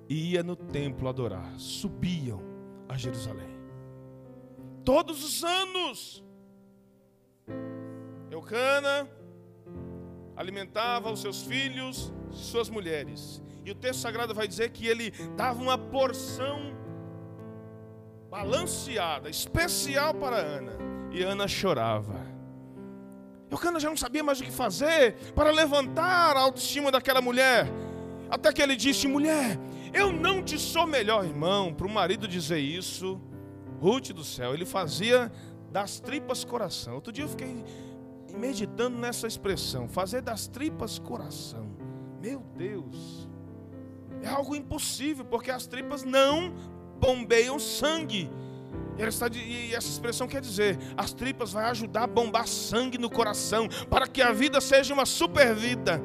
[0.08, 1.58] E ia no templo adorar.
[1.58, 2.42] Subiam
[2.88, 3.60] a Jerusalém.
[4.84, 6.24] Todos os anos.
[8.30, 9.08] Eucana
[10.36, 13.42] alimentava os seus filhos, suas mulheres.
[13.64, 16.72] E o texto sagrado vai dizer que ele dava uma porção
[18.28, 20.72] balanceada, especial para Ana.
[21.12, 22.31] E Ana chorava.
[23.52, 27.68] Eucana já não sabia mais o que fazer para levantar a autoestima daquela mulher.
[28.30, 29.58] Até que ele disse: Mulher,
[29.92, 31.74] eu não te sou melhor, irmão.
[31.74, 33.20] Para o marido dizer isso,
[33.78, 35.30] Ruth do céu, ele fazia
[35.70, 36.94] das tripas coração.
[36.94, 37.62] Outro dia eu fiquei
[38.34, 41.76] meditando nessa expressão: fazer das tripas coração.
[42.22, 43.28] Meu Deus,
[44.22, 46.54] é algo impossível, porque as tripas não
[46.98, 48.30] bombeiam sangue
[48.98, 54.06] e essa expressão quer dizer: as tripas vai ajudar a bombar sangue no coração, para
[54.06, 56.00] que a vida seja uma super vida.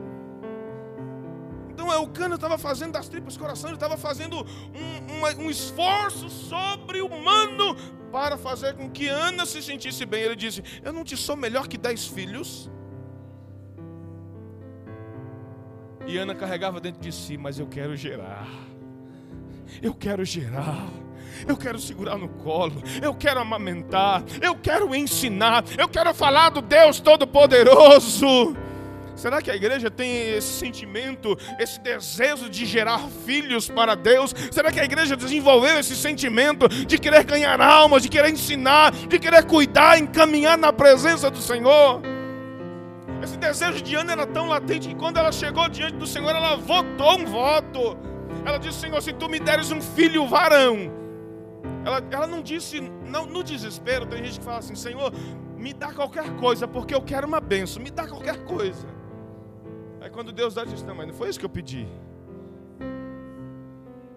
[1.70, 7.76] Então Eucana estava fazendo das tripas coração, ele estava fazendo um, um, um esforço sobre-humano
[8.12, 10.24] para fazer com que Ana se sentisse bem.
[10.24, 12.70] Ele disse: Eu não te sou melhor que dez filhos.
[16.08, 18.48] E Ana carregava dentro de si, mas eu quero gerar.
[19.82, 20.88] Eu quero gerar.
[21.48, 26.62] Eu quero segurar no colo, eu quero amamentar, eu quero ensinar, eu quero falar do
[26.62, 28.56] Deus Todo-Poderoso.
[29.16, 34.34] Será que a igreja tem esse sentimento, esse desejo de gerar filhos para Deus?
[34.52, 39.18] Será que a igreja desenvolveu esse sentimento de querer ganhar almas, de querer ensinar, de
[39.18, 42.02] querer cuidar, encaminhar na presença do Senhor?
[43.24, 46.56] Esse desejo de Ana era tão latente que quando ela chegou diante do Senhor, ela
[46.56, 47.98] votou um voto.
[48.46, 50.92] Ela disse: Senhor, se tu me deres um filho varão.
[51.86, 55.12] Ela, ela não disse, não, no desespero, tem gente que fala assim: Senhor,
[55.56, 58.88] me dá qualquer coisa, porque eu quero uma benção, me dá qualquer coisa.
[60.02, 61.88] Aí quando Deus dá, diz: Não, mas não foi isso que eu pedi.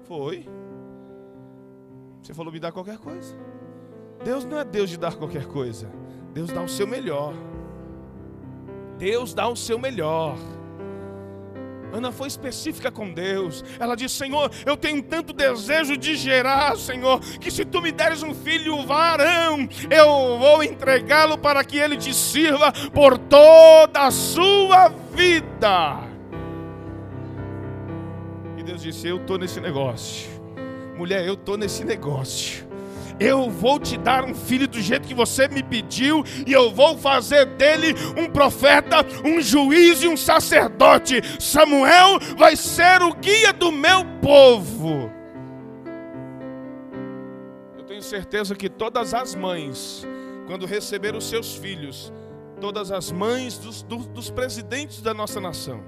[0.05, 0.47] Foi.
[2.23, 3.37] Você falou: Me dá qualquer coisa.
[4.23, 5.91] Deus não é Deus de dar qualquer coisa.
[6.35, 7.35] Deus dá o seu melhor.
[8.99, 10.37] Deus dá o seu melhor.
[11.93, 13.65] Ana foi específica com Deus.
[13.79, 18.23] Ela disse: Senhor, eu tenho tanto desejo de gerar, Senhor, que se tu me deres
[18.23, 24.89] um filho varão, eu vou entregá-lo para que ele te sirva por toda a sua
[25.15, 26.01] vida.
[28.57, 30.31] E Deus disse: Eu estou nesse negócio.
[30.97, 32.70] Mulher, eu estou nesse negócio
[33.21, 36.97] eu vou te dar um filho do jeito que você me pediu, e eu vou
[36.97, 41.21] fazer dele um profeta, um juiz e um sacerdote.
[41.39, 45.11] Samuel vai ser o guia do meu povo.
[47.77, 50.07] Eu tenho certeza que todas as mães,
[50.47, 52.11] quando receberam os seus filhos,
[52.59, 55.85] todas as mães dos, dos, dos presidentes da nossa nação,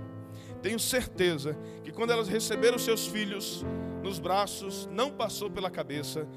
[0.61, 3.65] tenho certeza que quando elas receberam os seus filhos
[4.03, 6.29] nos braços, não passou pela cabeça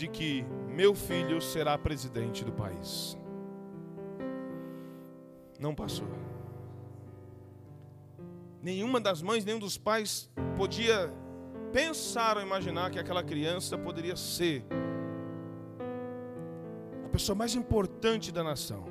[0.00, 3.18] de que meu filho será presidente do país.
[5.58, 6.08] Não passou.
[8.62, 11.12] Nenhuma das mães, nenhum dos pais podia
[11.70, 14.64] pensar ou imaginar que aquela criança poderia ser
[17.04, 18.86] a pessoa mais importante da nação.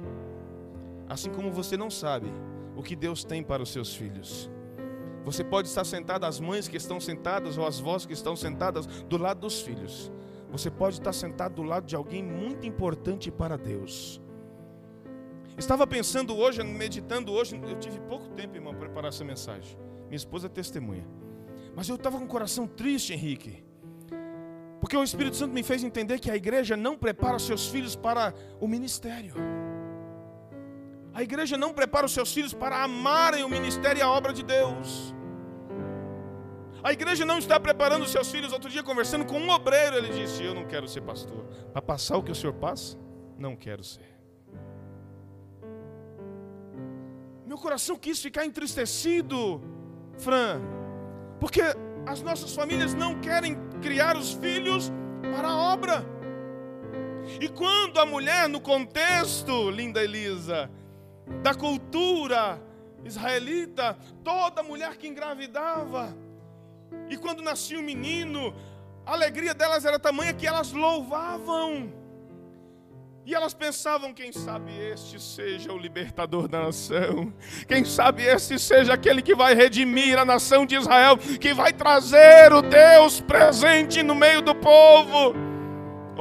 [1.08, 2.32] Assim como você não sabe
[2.76, 4.48] o que Deus tem para os seus filhos.
[5.26, 8.86] Você pode estar sentado, as mães que estão sentadas ou as vós que estão sentadas
[8.86, 10.12] do lado dos filhos.
[10.52, 14.22] Você pode estar sentado do lado de alguém muito importante para Deus.
[15.58, 19.78] Estava pensando hoje, meditando hoje, eu tive pouco tempo, irmão, para preparar essa mensagem.
[20.08, 21.06] Minha esposa é testemunha.
[21.76, 23.64] Mas eu estava com o coração triste, Henrique.
[24.80, 28.34] Porque o Espírito Santo me fez entender que a igreja não prepara seus filhos para
[28.60, 29.34] o ministério.
[31.14, 34.44] A igreja não prepara os seus filhos para amarem o ministério e a obra de
[34.44, 35.14] Deus.
[36.84, 38.54] A igreja não está preparando seus filhos.
[38.54, 41.44] Outro dia, conversando com um obreiro, ele disse: Eu não quero ser pastor.
[41.74, 42.98] Para passar o que o senhor passa,
[43.38, 44.20] não quero ser.
[47.46, 49.62] Meu coração quis ficar entristecido,
[50.18, 50.62] Fran,
[51.40, 51.62] porque
[52.06, 54.92] as nossas famílias não querem criar os filhos
[55.36, 56.06] para a obra.
[57.42, 60.70] E quando a mulher, no contexto, linda Elisa,
[61.42, 62.62] da cultura
[63.04, 66.16] israelita, toda mulher que engravidava,
[67.10, 68.54] e quando nascia um menino,
[69.06, 71.94] a alegria delas era tamanha que elas louvavam.
[73.26, 77.32] E elas pensavam, quem sabe este seja o libertador da nação.
[77.68, 82.52] Quem sabe este seja aquele que vai redimir a nação de Israel, que vai trazer
[82.52, 85.49] o Deus presente no meio do povo.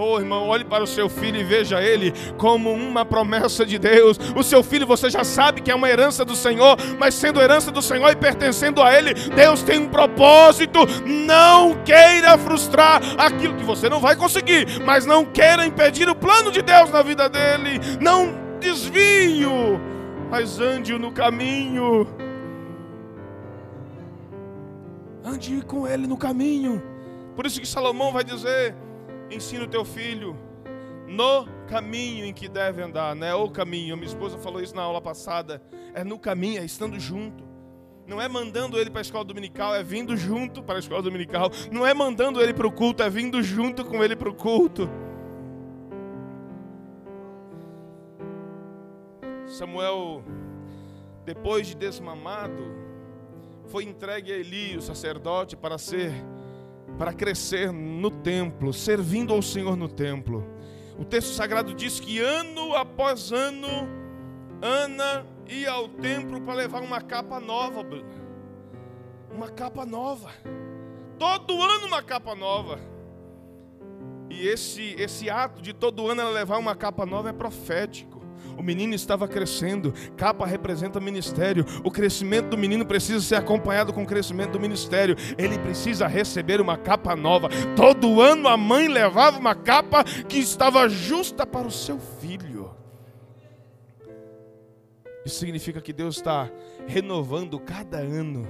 [0.01, 4.17] Oh, irmão, olhe para o seu filho e veja ele como uma promessa de Deus.
[4.37, 7.73] O seu filho você já sabe que é uma herança do Senhor, mas sendo herança
[7.73, 10.79] do Senhor e pertencendo a ele, Deus tem um propósito.
[11.05, 16.53] Não queira frustrar aquilo que você não vai conseguir, mas não queira impedir o plano
[16.53, 17.81] de Deus na vida dele.
[18.01, 19.81] Não desvio,
[20.31, 22.07] mas ande no caminho.
[25.25, 26.81] Ande com ele no caminho.
[27.35, 28.77] Por isso que Salomão vai dizer:
[29.31, 30.37] Ensina o teu filho
[31.07, 33.97] no caminho em que deve andar, não é o caminho.
[33.97, 35.63] Minha esposa falou isso na aula passada.
[35.95, 37.45] É no caminho, é estando junto.
[38.07, 41.51] Não é mandando ele para a escola dominical, é vindo junto para a escola dominical.
[41.71, 44.89] Não é mandando ele para o culto, é vindo junto com ele para o culto.
[49.47, 50.23] Samuel,
[51.25, 52.63] depois de desmamado,
[53.67, 56.13] foi entregue a Eli, o sacerdote, para ser
[56.99, 60.45] para crescer no templo, servindo ao Senhor no templo.
[60.99, 63.89] O texto sagrado diz que ano após ano,
[64.61, 67.87] Ana ia ao templo para levar uma capa nova,
[69.33, 70.33] uma capa nova.
[71.17, 72.81] Todo ano uma capa nova.
[74.29, 78.18] E esse, esse ato de todo ano ela levar uma capa nova é profético.
[78.57, 81.65] O menino estava crescendo, capa representa ministério.
[81.85, 85.17] O crescimento do menino precisa ser acompanhado com o crescimento do ministério.
[85.37, 87.49] Ele precisa receber uma capa nova.
[87.77, 92.71] Todo ano a mãe levava uma capa que estava justa para o seu filho.
[95.25, 96.51] Isso significa que Deus está
[96.87, 98.47] renovando cada ano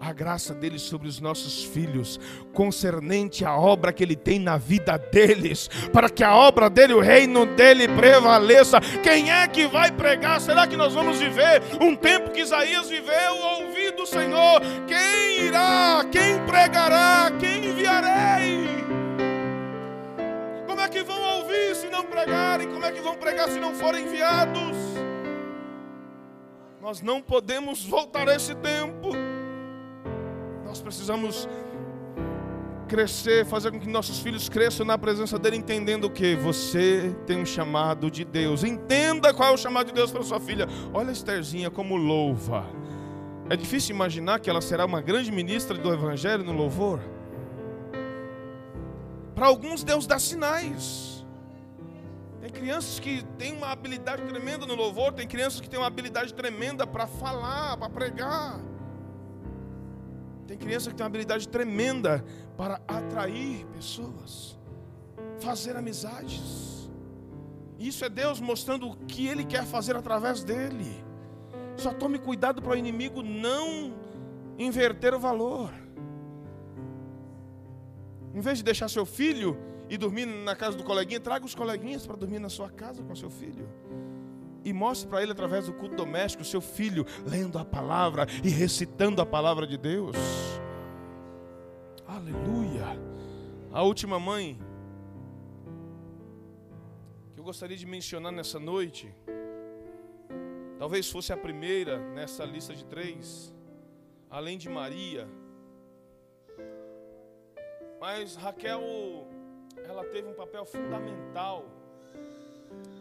[0.00, 2.18] a graça dele sobre os nossos filhos,
[2.54, 7.00] concernente à obra que ele tem na vida deles, para que a obra dele, o
[7.00, 8.80] reino dele prevaleça.
[9.02, 10.40] Quem é que vai pregar?
[10.40, 14.60] Será que nós vamos viver um tempo que Isaías viveu, ouvir do Senhor?
[14.86, 16.04] Quem irá?
[16.10, 17.30] Quem pregará?
[17.38, 18.80] Quem enviarei?
[20.66, 22.68] Como é que vão ouvir se não pregarem?
[22.68, 24.76] Como é que vão pregar se não forem enviados?
[26.80, 29.10] Nós não podemos voltar a esse tempo.
[30.70, 31.48] Nós precisamos
[32.86, 37.44] crescer, fazer com que nossos filhos cresçam na presença dele, entendendo que você tem um
[37.44, 38.62] chamado de Deus.
[38.62, 40.68] Entenda qual é o chamado de Deus para sua filha.
[40.94, 42.64] Olha a Estherzinha como louva.
[43.48, 47.00] É difícil imaginar que ela será uma grande ministra do Evangelho no louvor.
[49.34, 51.26] Para alguns, Deus dá sinais.
[52.40, 56.32] Tem crianças que têm uma habilidade tremenda no louvor, tem crianças que têm uma habilidade
[56.32, 58.69] tremenda para falar, para pregar.
[60.50, 62.24] Tem criança que tem uma habilidade tremenda
[62.56, 64.58] para atrair pessoas,
[65.38, 66.90] fazer amizades.
[67.78, 71.04] Isso é Deus mostrando o que Ele quer fazer através dele.
[71.76, 73.94] Só tome cuidado para o inimigo não
[74.58, 75.72] inverter o valor.
[78.34, 79.56] Em vez de deixar seu filho
[79.88, 83.14] e dormir na casa do coleguinha, traga os coleguinhas para dormir na sua casa com
[83.14, 83.68] seu filho
[84.64, 89.20] e mostre para ele através do culto doméstico, seu filho lendo a palavra e recitando
[89.22, 90.16] a palavra de Deus.
[92.06, 92.86] Aleluia.
[93.72, 94.58] A última mãe
[97.32, 99.14] que eu gostaria de mencionar nessa noite,
[100.78, 103.54] talvez fosse a primeira nessa lista de três,
[104.28, 105.28] além de Maria.
[108.00, 108.82] Mas Raquel,
[109.84, 111.64] ela teve um papel fundamental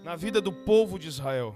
[0.04, 1.56] na vida do povo de Israel.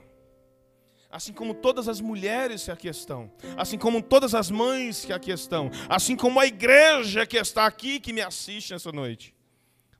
[1.09, 5.31] Assim como todas as mulheres que aqui estão, assim como todas as mães que aqui
[5.31, 9.35] estão, assim como a igreja que está aqui, que me assiste nessa noite,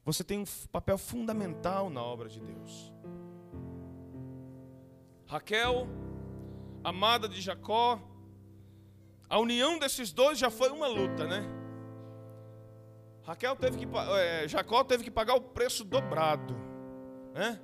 [0.04, 2.91] você tem um papel fundamental na obra de Deus.
[5.28, 5.88] Raquel,
[6.84, 8.02] amada de Jacó,
[9.30, 11.44] a união desses dois já foi uma luta, né?
[13.24, 13.88] Raquel teve que,
[14.18, 16.56] é, Jacó teve que pagar o preço dobrado,
[17.34, 17.60] né?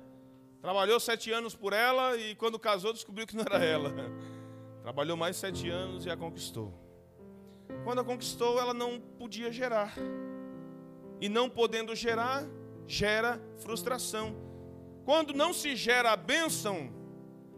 [0.60, 3.92] Trabalhou sete anos por ela e quando casou descobriu que não era ela.
[4.82, 6.74] Trabalhou mais sete anos e a conquistou.
[7.84, 9.94] Quando a conquistou, ela não podia gerar.
[11.20, 12.44] E não podendo gerar,
[12.86, 14.34] gera frustração.
[15.04, 16.92] Quando não se gera a bênção,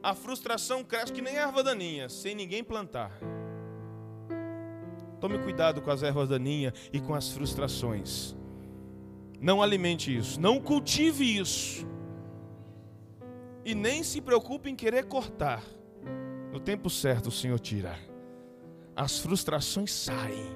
[0.02, 3.12] a frustração cresce que nem erva daninha, sem ninguém plantar.
[5.20, 8.34] Tome cuidado com as ervas daninhas e com as frustrações.
[9.40, 11.86] Não alimente isso, não cultive isso.
[13.64, 15.62] E nem se preocupe em querer cortar.
[16.52, 17.98] No tempo certo o Senhor tira.
[18.94, 20.46] As frustrações saem.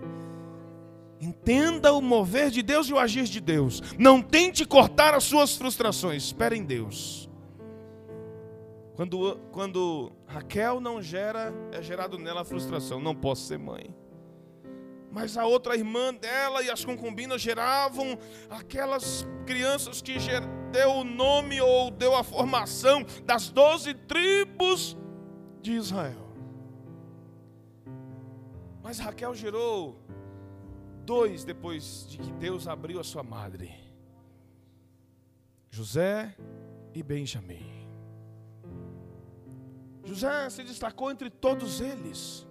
[1.21, 3.81] Entenda o mover de Deus e o agir de Deus.
[3.99, 6.25] Não tente cortar as suas frustrações.
[6.25, 7.31] Espere em Deus.
[8.95, 13.01] Quando, quando Raquel não gera, é gerado nela a frustração.
[13.01, 13.95] Não posso ser mãe.
[15.11, 18.19] Mas a outra irmã dela e as concubinas geravam
[18.51, 20.17] aquelas crianças que
[20.71, 24.97] deu o nome ou deu a formação das doze tribos
[25.63, 26.27] de Israel.
[28.83, 29.99] Mas Raquel gerou
[31.05, 33.75] dois depois de que Deus abriu a sua madre:
[35.71, 36.37] José
[36.95, 37.77] e Benjamim.
[40.05, 42.46] José se destacou entre todos eles.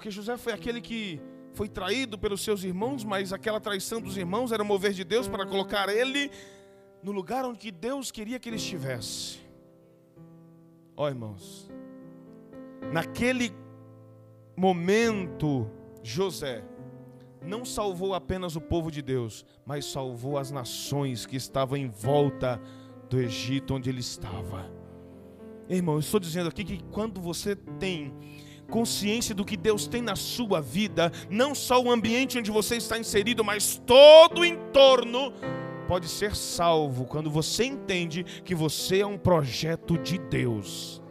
[0.00, 1.20] Porque José foi aquele que
[1.52, 5.44] foi traído pelos seus irmãos, mas aquela traição dos irmãos era mover de Deus para
[5.44, 6.30] colocar ele
[7.02, 9.40] no lugar onde Deus queria que ele estivesse.
[10.96, 11.70] Ó oh, irmãos,
[12.90, 13.52] naquele
[14.56, 15.70] momento,
[16.02, 16.64] José
[17.44, 22.58] não salvou apenas o povo de Deus, mas salvou as nações que estavam em volta
[23.10, 24.64] do Egito onde ele estava.
[25.68, 28.14] Irmão, eu estou dizendo aqui que quando você tem
[28.70, 32.98] consciência do que Deus tem na sua vida, não só o ambiente onde você está
[32.98, 35.32] inserido, mas todo o entorno
[35.86, 41.02] pode ser salvo quando você entende que você é um projeto de Deus.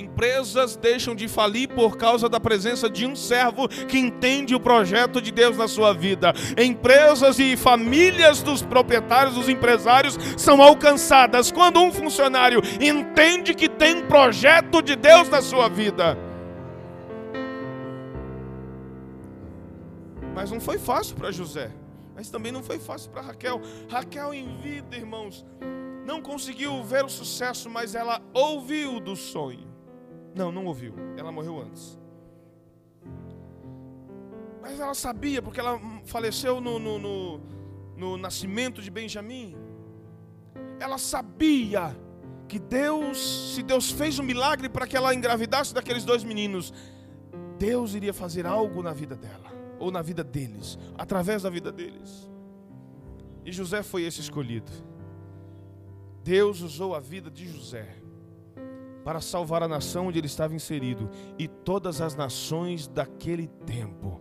[0.00, 5.20] Empresas deixam de falir por causa da presença de um servo que entende o projeto
[5.20, 6.32] de Deus na sua vida.
[6.56, 13.96] Empresas e famílias dos proprietários, dos empresários, são alcançadas quando um funcionário entende que tem
[13.96, 16.16] um projeto de Deus na sua vida.
[20.34, 21.70] Mas não foi fácil para José,
[22.14, 23.60] mas também não foi fácil para Raquel.
[23.90, 25.44] Raquel em vida, irmãos,
[26.06, 29.69] não conseguiu ver o sucesso, mas ela ouviu do sonho.
[30.34, 30.94] Não, não ouviu.
[31.16, 31.98] Ela morreu antes.
[34.60, 37.40] Mas ela sabia, porque ela faleceu no, no, no,
[37.96, 39.56] no nascimento de Benjamim.
[40.78, 41.96] Ela sabia
[42.46, 46.72] que Deus, se Deus fez um milagre para que ela engravidasse daqueles dois meninos,
[47.58, 52.28] Deus iria fazer algo na vida dela, ou na vida deles, através da vida deles.
[53.44, 54.70] E José foi esse escolhido.
[56.22, 57.96] Deus usou a vida de José
[59.10, 64.20] para salvar a nação onde ele estava inserido e todas as nações daquele tempo,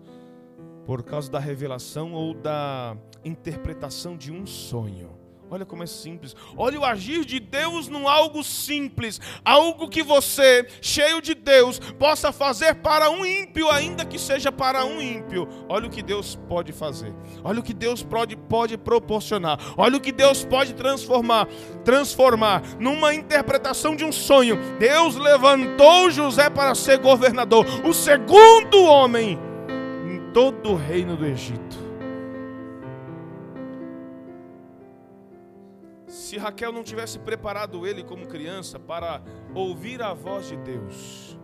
[0.84, 5.12] por causa da revelação ou da interpretação de um sonho.
[5.52, 6.36] Olha como é simples.
[6.56, 9.20] Olha o agir de Deus num algo simples.
[9.43, 14.86] Algo que você, cheio de Deus, possa fazer para um ímpio, ainda que seja para
[14.86, 15.47] um ímpio.
[15.68, 17.12] Olha o que Deus pode fazer.
[17.43, 19.60] Olha o que Deus pode, pode proporcionar.
[19.76, 21.47] Olha o que Deus pode transformar.
[21.84, 24.60] Transformar numa interpretação de um sonho.
[24.78, 27.66] Deus levantou José para ser governador.
[27.84, 29.39] O segundo homem
[30.08, 31.89] em todo o reino do Egito.
[36.30, 39.20] Se Raquel não tivesse preparado ele como criança para
[39.56, 41.36] ouvir a voz de Deus,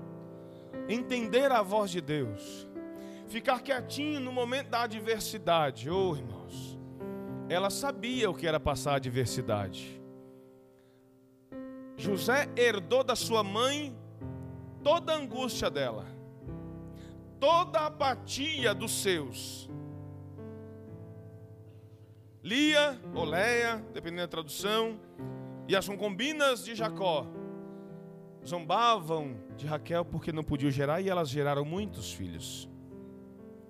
[0.87, 2.67] entender a voz de Deus,
[3.27, 6.77] ficar quietinho no momento da adversidade, oh irmãos,
[7.49, 9.99] ela sabia o que era passar a adversidade.
[11.97, 13.97] José herdou da sua mãe
[14.83, 16.05] toda a angústia dela,
[17.39, 19.67] toda a apatia dos seus.
[22.45, 24.99] Lia ou Leia, dependendo da tradução,
[25.67, 27.25] e as concubinas de Jacó
[28.45, 32.69] zombavam de Raquel porque não podiam gerar e elas geraram muitos filhos.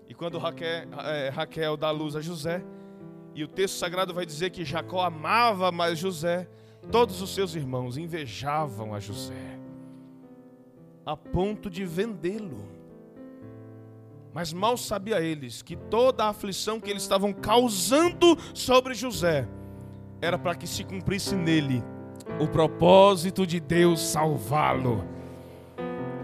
[0.09, 2.65] E quando Raquel, é, Raquel dá luz a José,
[3.33, 6.45] e o texto sagrado vai dizer que Jacó amava mais José,
[6.91, 9.57] todos os seus irmãos invejavam a José,
[11.05, 12.67] a ponto de vendê-lo.
[14.35, 19.47] Mas mal sabia eles que toda a aflição que eles estavam causando sobre José
[20.21, 21.81] era para que se cumprisse nele
[22.37, 25.07] o propósito de Deus salvá-lo.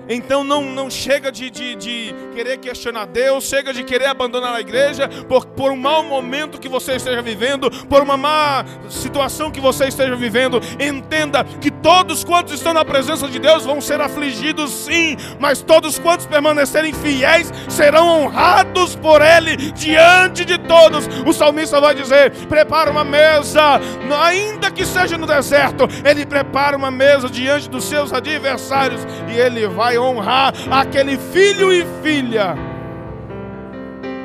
[0.09, 4.61] Então não, não chega de, de, de, querer questionar Deus, chega de querer abandonar a
[4.61, 9.59] igreja por, por um mau momento que você esteja vivendo, por uma má situação que
[9.59, 10.61] você esteja vivendo.
[10.79, 15.97] Entenda que todos quantos estão na presença de Deus vão ser afligidos, sim, mas todos
[15.99, 21.05] quantos permanecerem fiéis serão honrados por Ele diante de todos.
[21.25, 23.79] O salmista vai dizer: prepara uma mesa,
[24.23, 29.67] ainda que seja no deserto, Ele prepara uma mesa diante dos seus adversários e Ele
[29.67, 32.55] vai honrar aquele filho e filha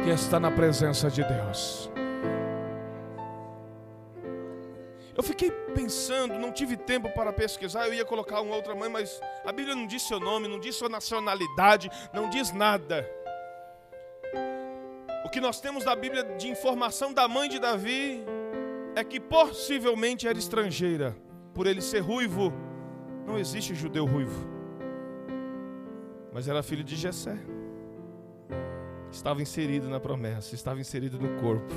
[0.04, 1.90] que está na presença de Deus.
[5.16, 9.18] Eu fiquei pensando, não tive tempo para pesquisar, eu ia colocar uma outra mãe, mas
[9.46, 13.15] a Bíblia não diz seu nome, não diz sua nacionalidade, não diz nada.
[15.36, 18.24] Que nós temos da Bíblia de informação da mãe de Davi
[18.94, 21.14] é que possivelmente era estrangeira,
[21.52, 22.50] por ele ser ruivo.
[23.26, 24.56] Não existe judeu ruivo
[26.36, 27.38] mas era filho de Jessé.
[29.10, 31.74] Estava inserido na promessa, estava inserido no corpo.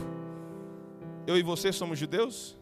[1.25, 2.57] Eu e você somos judeus?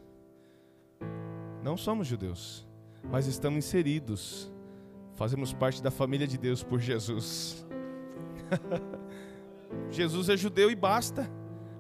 [1.64, 2.68] Não somos judeus,
[3.04, 4.52] mas estamos inseridos.
[5.16, 7.66] Fazemos parte da família de Deus por Jesus.
[9.89, 11.30] Jesus é judeu e basta.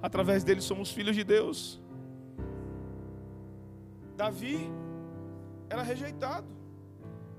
[0.01, 1.81] Através dele somos filhos de Deus.
[4.15, 4.69] Davi
[5.69, 6.57] era rejeitado.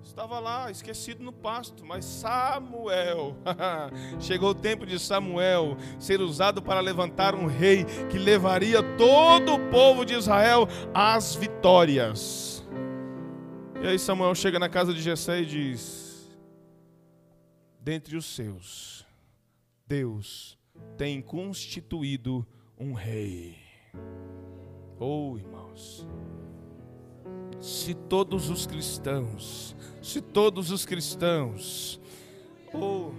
[0.02, 3.36] Estava lá, esquecido no pasto, mas Samuel,
[4.18, 9.70] chegou o tempo de Samuel ser usado para levantar um rei que levaria todo o
[9.70, 12.66] povo de Israel às vitórias.
[13.82, 16.38] E aí Samuel chega na casa de Jessé e diz:
[17.78, 19.06] Dentre os seus,
[19.88, 20.58] Deus
[20.96, 22.46] tem constituído
[22.78, 23.56] um rei.
[25.00, 26.06] Oh, irmãos,
[27.60, 29.74] se todos os cristãos
[30.08, 32.00] se todos os cristãos,
[32.72, 33.12] o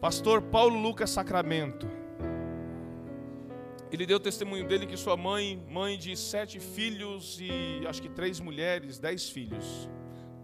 [0.00, 1.88] pastor Paulo Lucas Sacramento,
[3.90, 8.38] ele deu testemunho dele que sua mãe, mãe de sete filhos e acho que três
[8.38, 9.90] mulheres, dez filhos,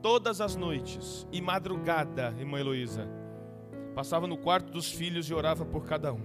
[0.02, 3.08] todas as noites e madrugada, irmã Heloísa,
[3.96, 6.20] passava no quarto dos filhos e orava por cada um.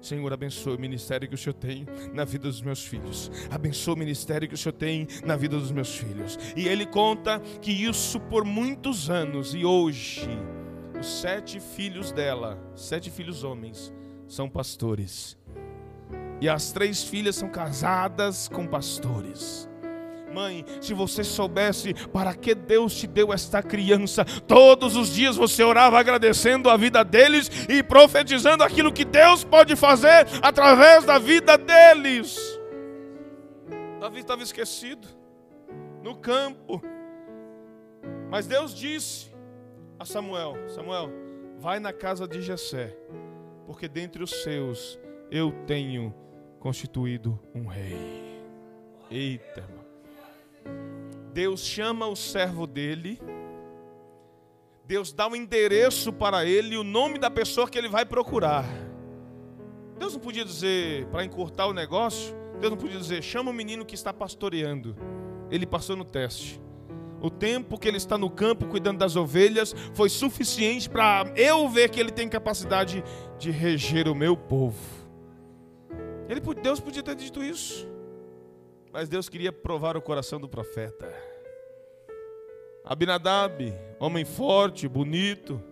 [0.00, 3.32] Senhor, abençoe o ministério que o Senhor tem na vida dos meus filhos.
[3.50, 6.38] Abençoe o ministério que o Senhor tem na vida dos meus filhos.
[6.56, 10.28] E ele conta que isso por muitos anos e hoje
[10.96, 13.92] os sete filhos dela, sete filhos homens,
[14.28, 15.36] são pastores.
[16.40, 19.68] E as três filhas são casadas com pastores.
[20.32, 25.62] Mãe, se você soubesse para que Deus te deu esta criança, todos os dias você
[25.62, 31.56] orava agradecendo a vida deles e profetizando aquilo que Deus pode fazer através da vida
[31.56, 32.38] deles.
[34.00, 35.08] Davi estava esquecido
[36.02, 36.80] no campo,
[38.30, 39.32] mas Deus disse
[39.98, 41.10] a Samuel: Samuel,
[41.58, 42.96] vai na casa de Jessé,
[43.66, 44.98] porque dentre os seus
[45.30, 46.14] eu tenho
[46.60, 48.18] constituído um rei.
[49.10, 49.77] Eita.
[51.32, 53.20] Deus chama o servo dele,
[54.84, 58.06] Deus dá o um endereço para ele e o nome da pessoa que ele vai
[58.06, 58.64] procurar.
[59.98, 63.84] Deus não podia dizer, para encurtar o negócio, Deus não podia dizer, chama o menino
[63.84, 64.96] que está pastoreando.
[65.50, 66.60] Ele passou no teste.
[67.20, 71.90] O tempo que ele está no campo cuidando das ovelhas foi suficiente para eu ver
[71.90, 73.04] que ele tem capacidade
[73.38, 74.78] de reger o meu povo.
[76.28, 77.88] Ele, Deus podia ter dito isso.
[78.98, 81.08] Mas Deus queria provar o coração do profeta.
[82.84, 85.62] Abinadab, homem forte, bonito,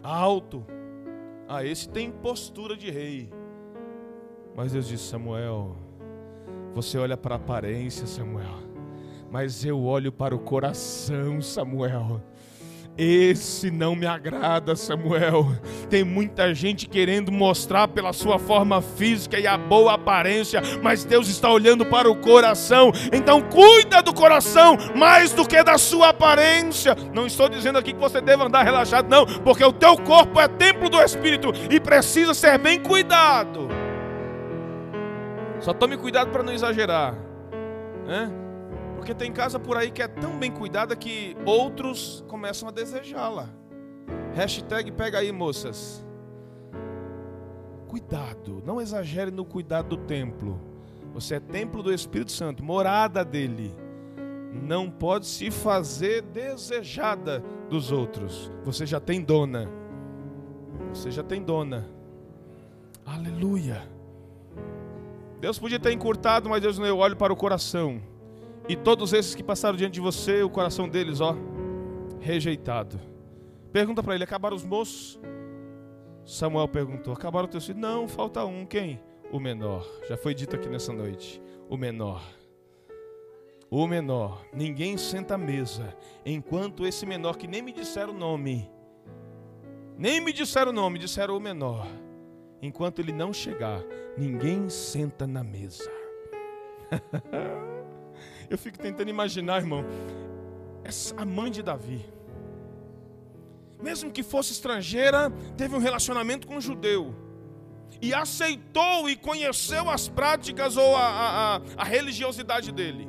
[0.00, 0.64] alto.
[1.48, 3.32] Ah, esse tem postura de rei.
[4.54, 5.76] Mas Deus disse: Samuel,
[6.72, 8.60] você olha para a aparência, Samuel,
[9.28, 12.22] mas eu olho para o coração, Samuel.
[13.02, 15.56] Esse não me agrada, Samuel.
[15.88, 21.26] Tem muita gente querendo mostrar pela sua forma física e a boa aparência, mas Deus
[21.26, 22.92] está olhando para o coração.
[23.10, 26.94] Então cuida do coração mais do que da sua aparência.
[27.14, 30.46] Não estou dizendo aqui que você deve andar relaxado, não, porque o teu corpo é
[30.46, 33.66] templo do Espírito e precisa ser bem cuidado.
[35.60, 37.14] Só tome cuidado para não exagerar.
[38.06, 38.30] Né?
[39.00, 43.48] Porque tem casa por aí que é tão bem cuidada que outros começam a desejá-la.
[44.34, 46.06] Hashtag pega aí, moças.
[47.88, 50.60] Cuidado, não exagere no cuidado do templo.
[51.14, 53.74] Você é templo do Espírito Santo, morada dele.
[54.52, 58.52] Não pode se fazer desejada dos outros.
[58.66, 59.66] Você já tem dona.
[60.92, 61.88] Você já tem dona.
[63.06, 63.82] Aleluia.
[65.40, 68.09] Deus podia ter encurtado, mas Deus não, eu olho para o coração.
[68.68, 71.36] E todos esses que passaram diante de você, o coração deles, ó,
[72.20, 73.00] rejeitado.
[73.72, 75.18] Pergunta para ele: acabaram os moços?
[76.24, 77.80] Samuel perguntou: acabaram os teus filhos?
[77.80, 78.64] Não, falta um.
[78.66, 79.00] Quem?
[79.32, 79.86] O menor.
[80.08, 81.40] Já foi dito aqui nessa noite.
[81.68, 82.22] O menor.
[83.70, 84.44] O menor.
[84.52, 85.96] Ninguém senta à mesa
[86.26, 88.68] enquanto esse menor, que nem me disseram o nome,
[89.96, 91.86] nem me disseram o nome, disseram o menor.
[92.62, 93.80] Enquanto ele não chegar,
[94.18, 95.90] ninguém senta na mesa.
[98.50, 99.84] Eu fico tentando imaginar, irmão,
[100.82, 102.04] essa, a mãe de Davi.
[103.80, 107.14] Mesmo que fosse estrangeira, teve um relacionamento com um judeu.
[108.02, 113.08] E aceitou e conheceu as práticas ou a, a, a, religiosidade dele.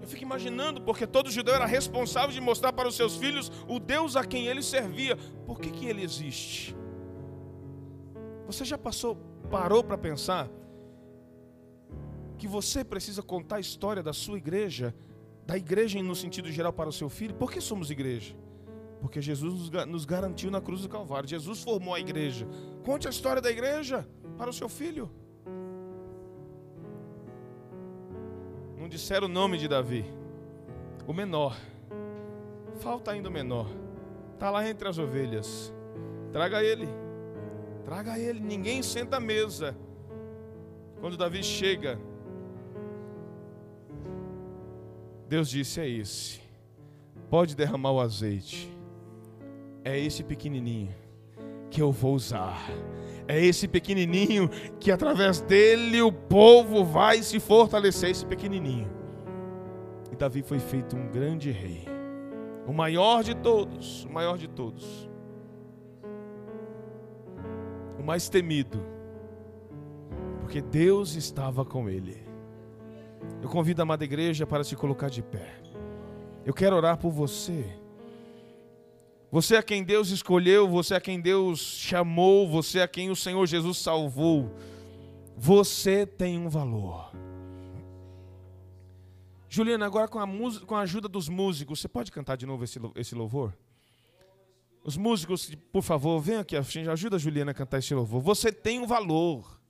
[0.00, 3.80] Eu fico imaginando, porque todo judeu era responsável de mostrar para os seus filhos o
[3.80, 5.16] Deus a quem ele servia.
[5.44, 6.76] Por que, que ele existe?
[8.46, 9.16] Você já passou,
[9.50, 10.48] parou para pensar
[12.36, 14.94] que você precisa contar a história da sua igreja,
[15.46, 17.34] da igreja no sentido geral para o seu filho.
[17.34, 18.36] Por que somos igreja?
[19.00, 21.28] Porque Jesus nos garantiu na cruz do Calvário.
[21.28, 22.46] Jesus formou a igreja.
[22.84, 24.06] Conte a história da igreja
[24.36, 25.10] para o seu filho.
[28.78, 30.04] Não disseram o nome de Davi.
[31.06, 31.56] O menor.
[32.78, 33.68] Falta ainda o menor.
[34.34, 35.72] Está lá entre as ovelhas.
[36.32, 36.88] Traga ele.
[37.84, 38.40] Traga ele.
[38.40, 39.76] Ninguém senta à mesa.
[41.00, 41.98] Quando Davi chega,
[45.28, 46.40] Deus disse: É esse.
[47.28, 48.70] Pode derramar o azeite.
[49.84, 50.94] É esse pequenininho
[51.70, 52.70] que eu vou usar.
[53.28, 54.48] É esse pequenininho
[54.78, 58.10] que através dele o povo vai se fortalecer.
[58.10, 58.88] Esse pequenininho.
[60.12, 61.84] E Davi foi feito um grande rei.
[62.66, 64.04] O maior de todos.
[64.04, 65.10] O maior de todos.
[67.98, 68.80] O mais temido.
[70.40, 72.25] Porque Deus estava com ele.
[73.42, 75.60] Eu convido a amada igreja para se colocar de pé.
[76.44, 77.64] Eu quero orar por você.
[79.30, 83.44] Você é quem Deus escolheu, você é quem Deus chamou, você é quem o Senhor
[83.46, 84.54] Jesus salvou.
[85.36, 87.10] Você tem um valor.
[89.48, 90.26] Juliana, agora com a,
[90.66, 93.52] com a ajuda dos músicos, você pode cantar de novo esse, esse louvor?
[94.84, 98.20] Os músicos, por favor, venham aqui, ajuda a Juliana a cantar esse louvor.
[98.20, 99.60] Você tem um valor.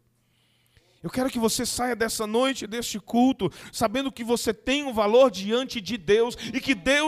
[1.03, 5.31] Eu quero que você saia dessa noite, deste culto, sabendo que você tem um valor
[5.31, 6.97] diante de Deus e que Deus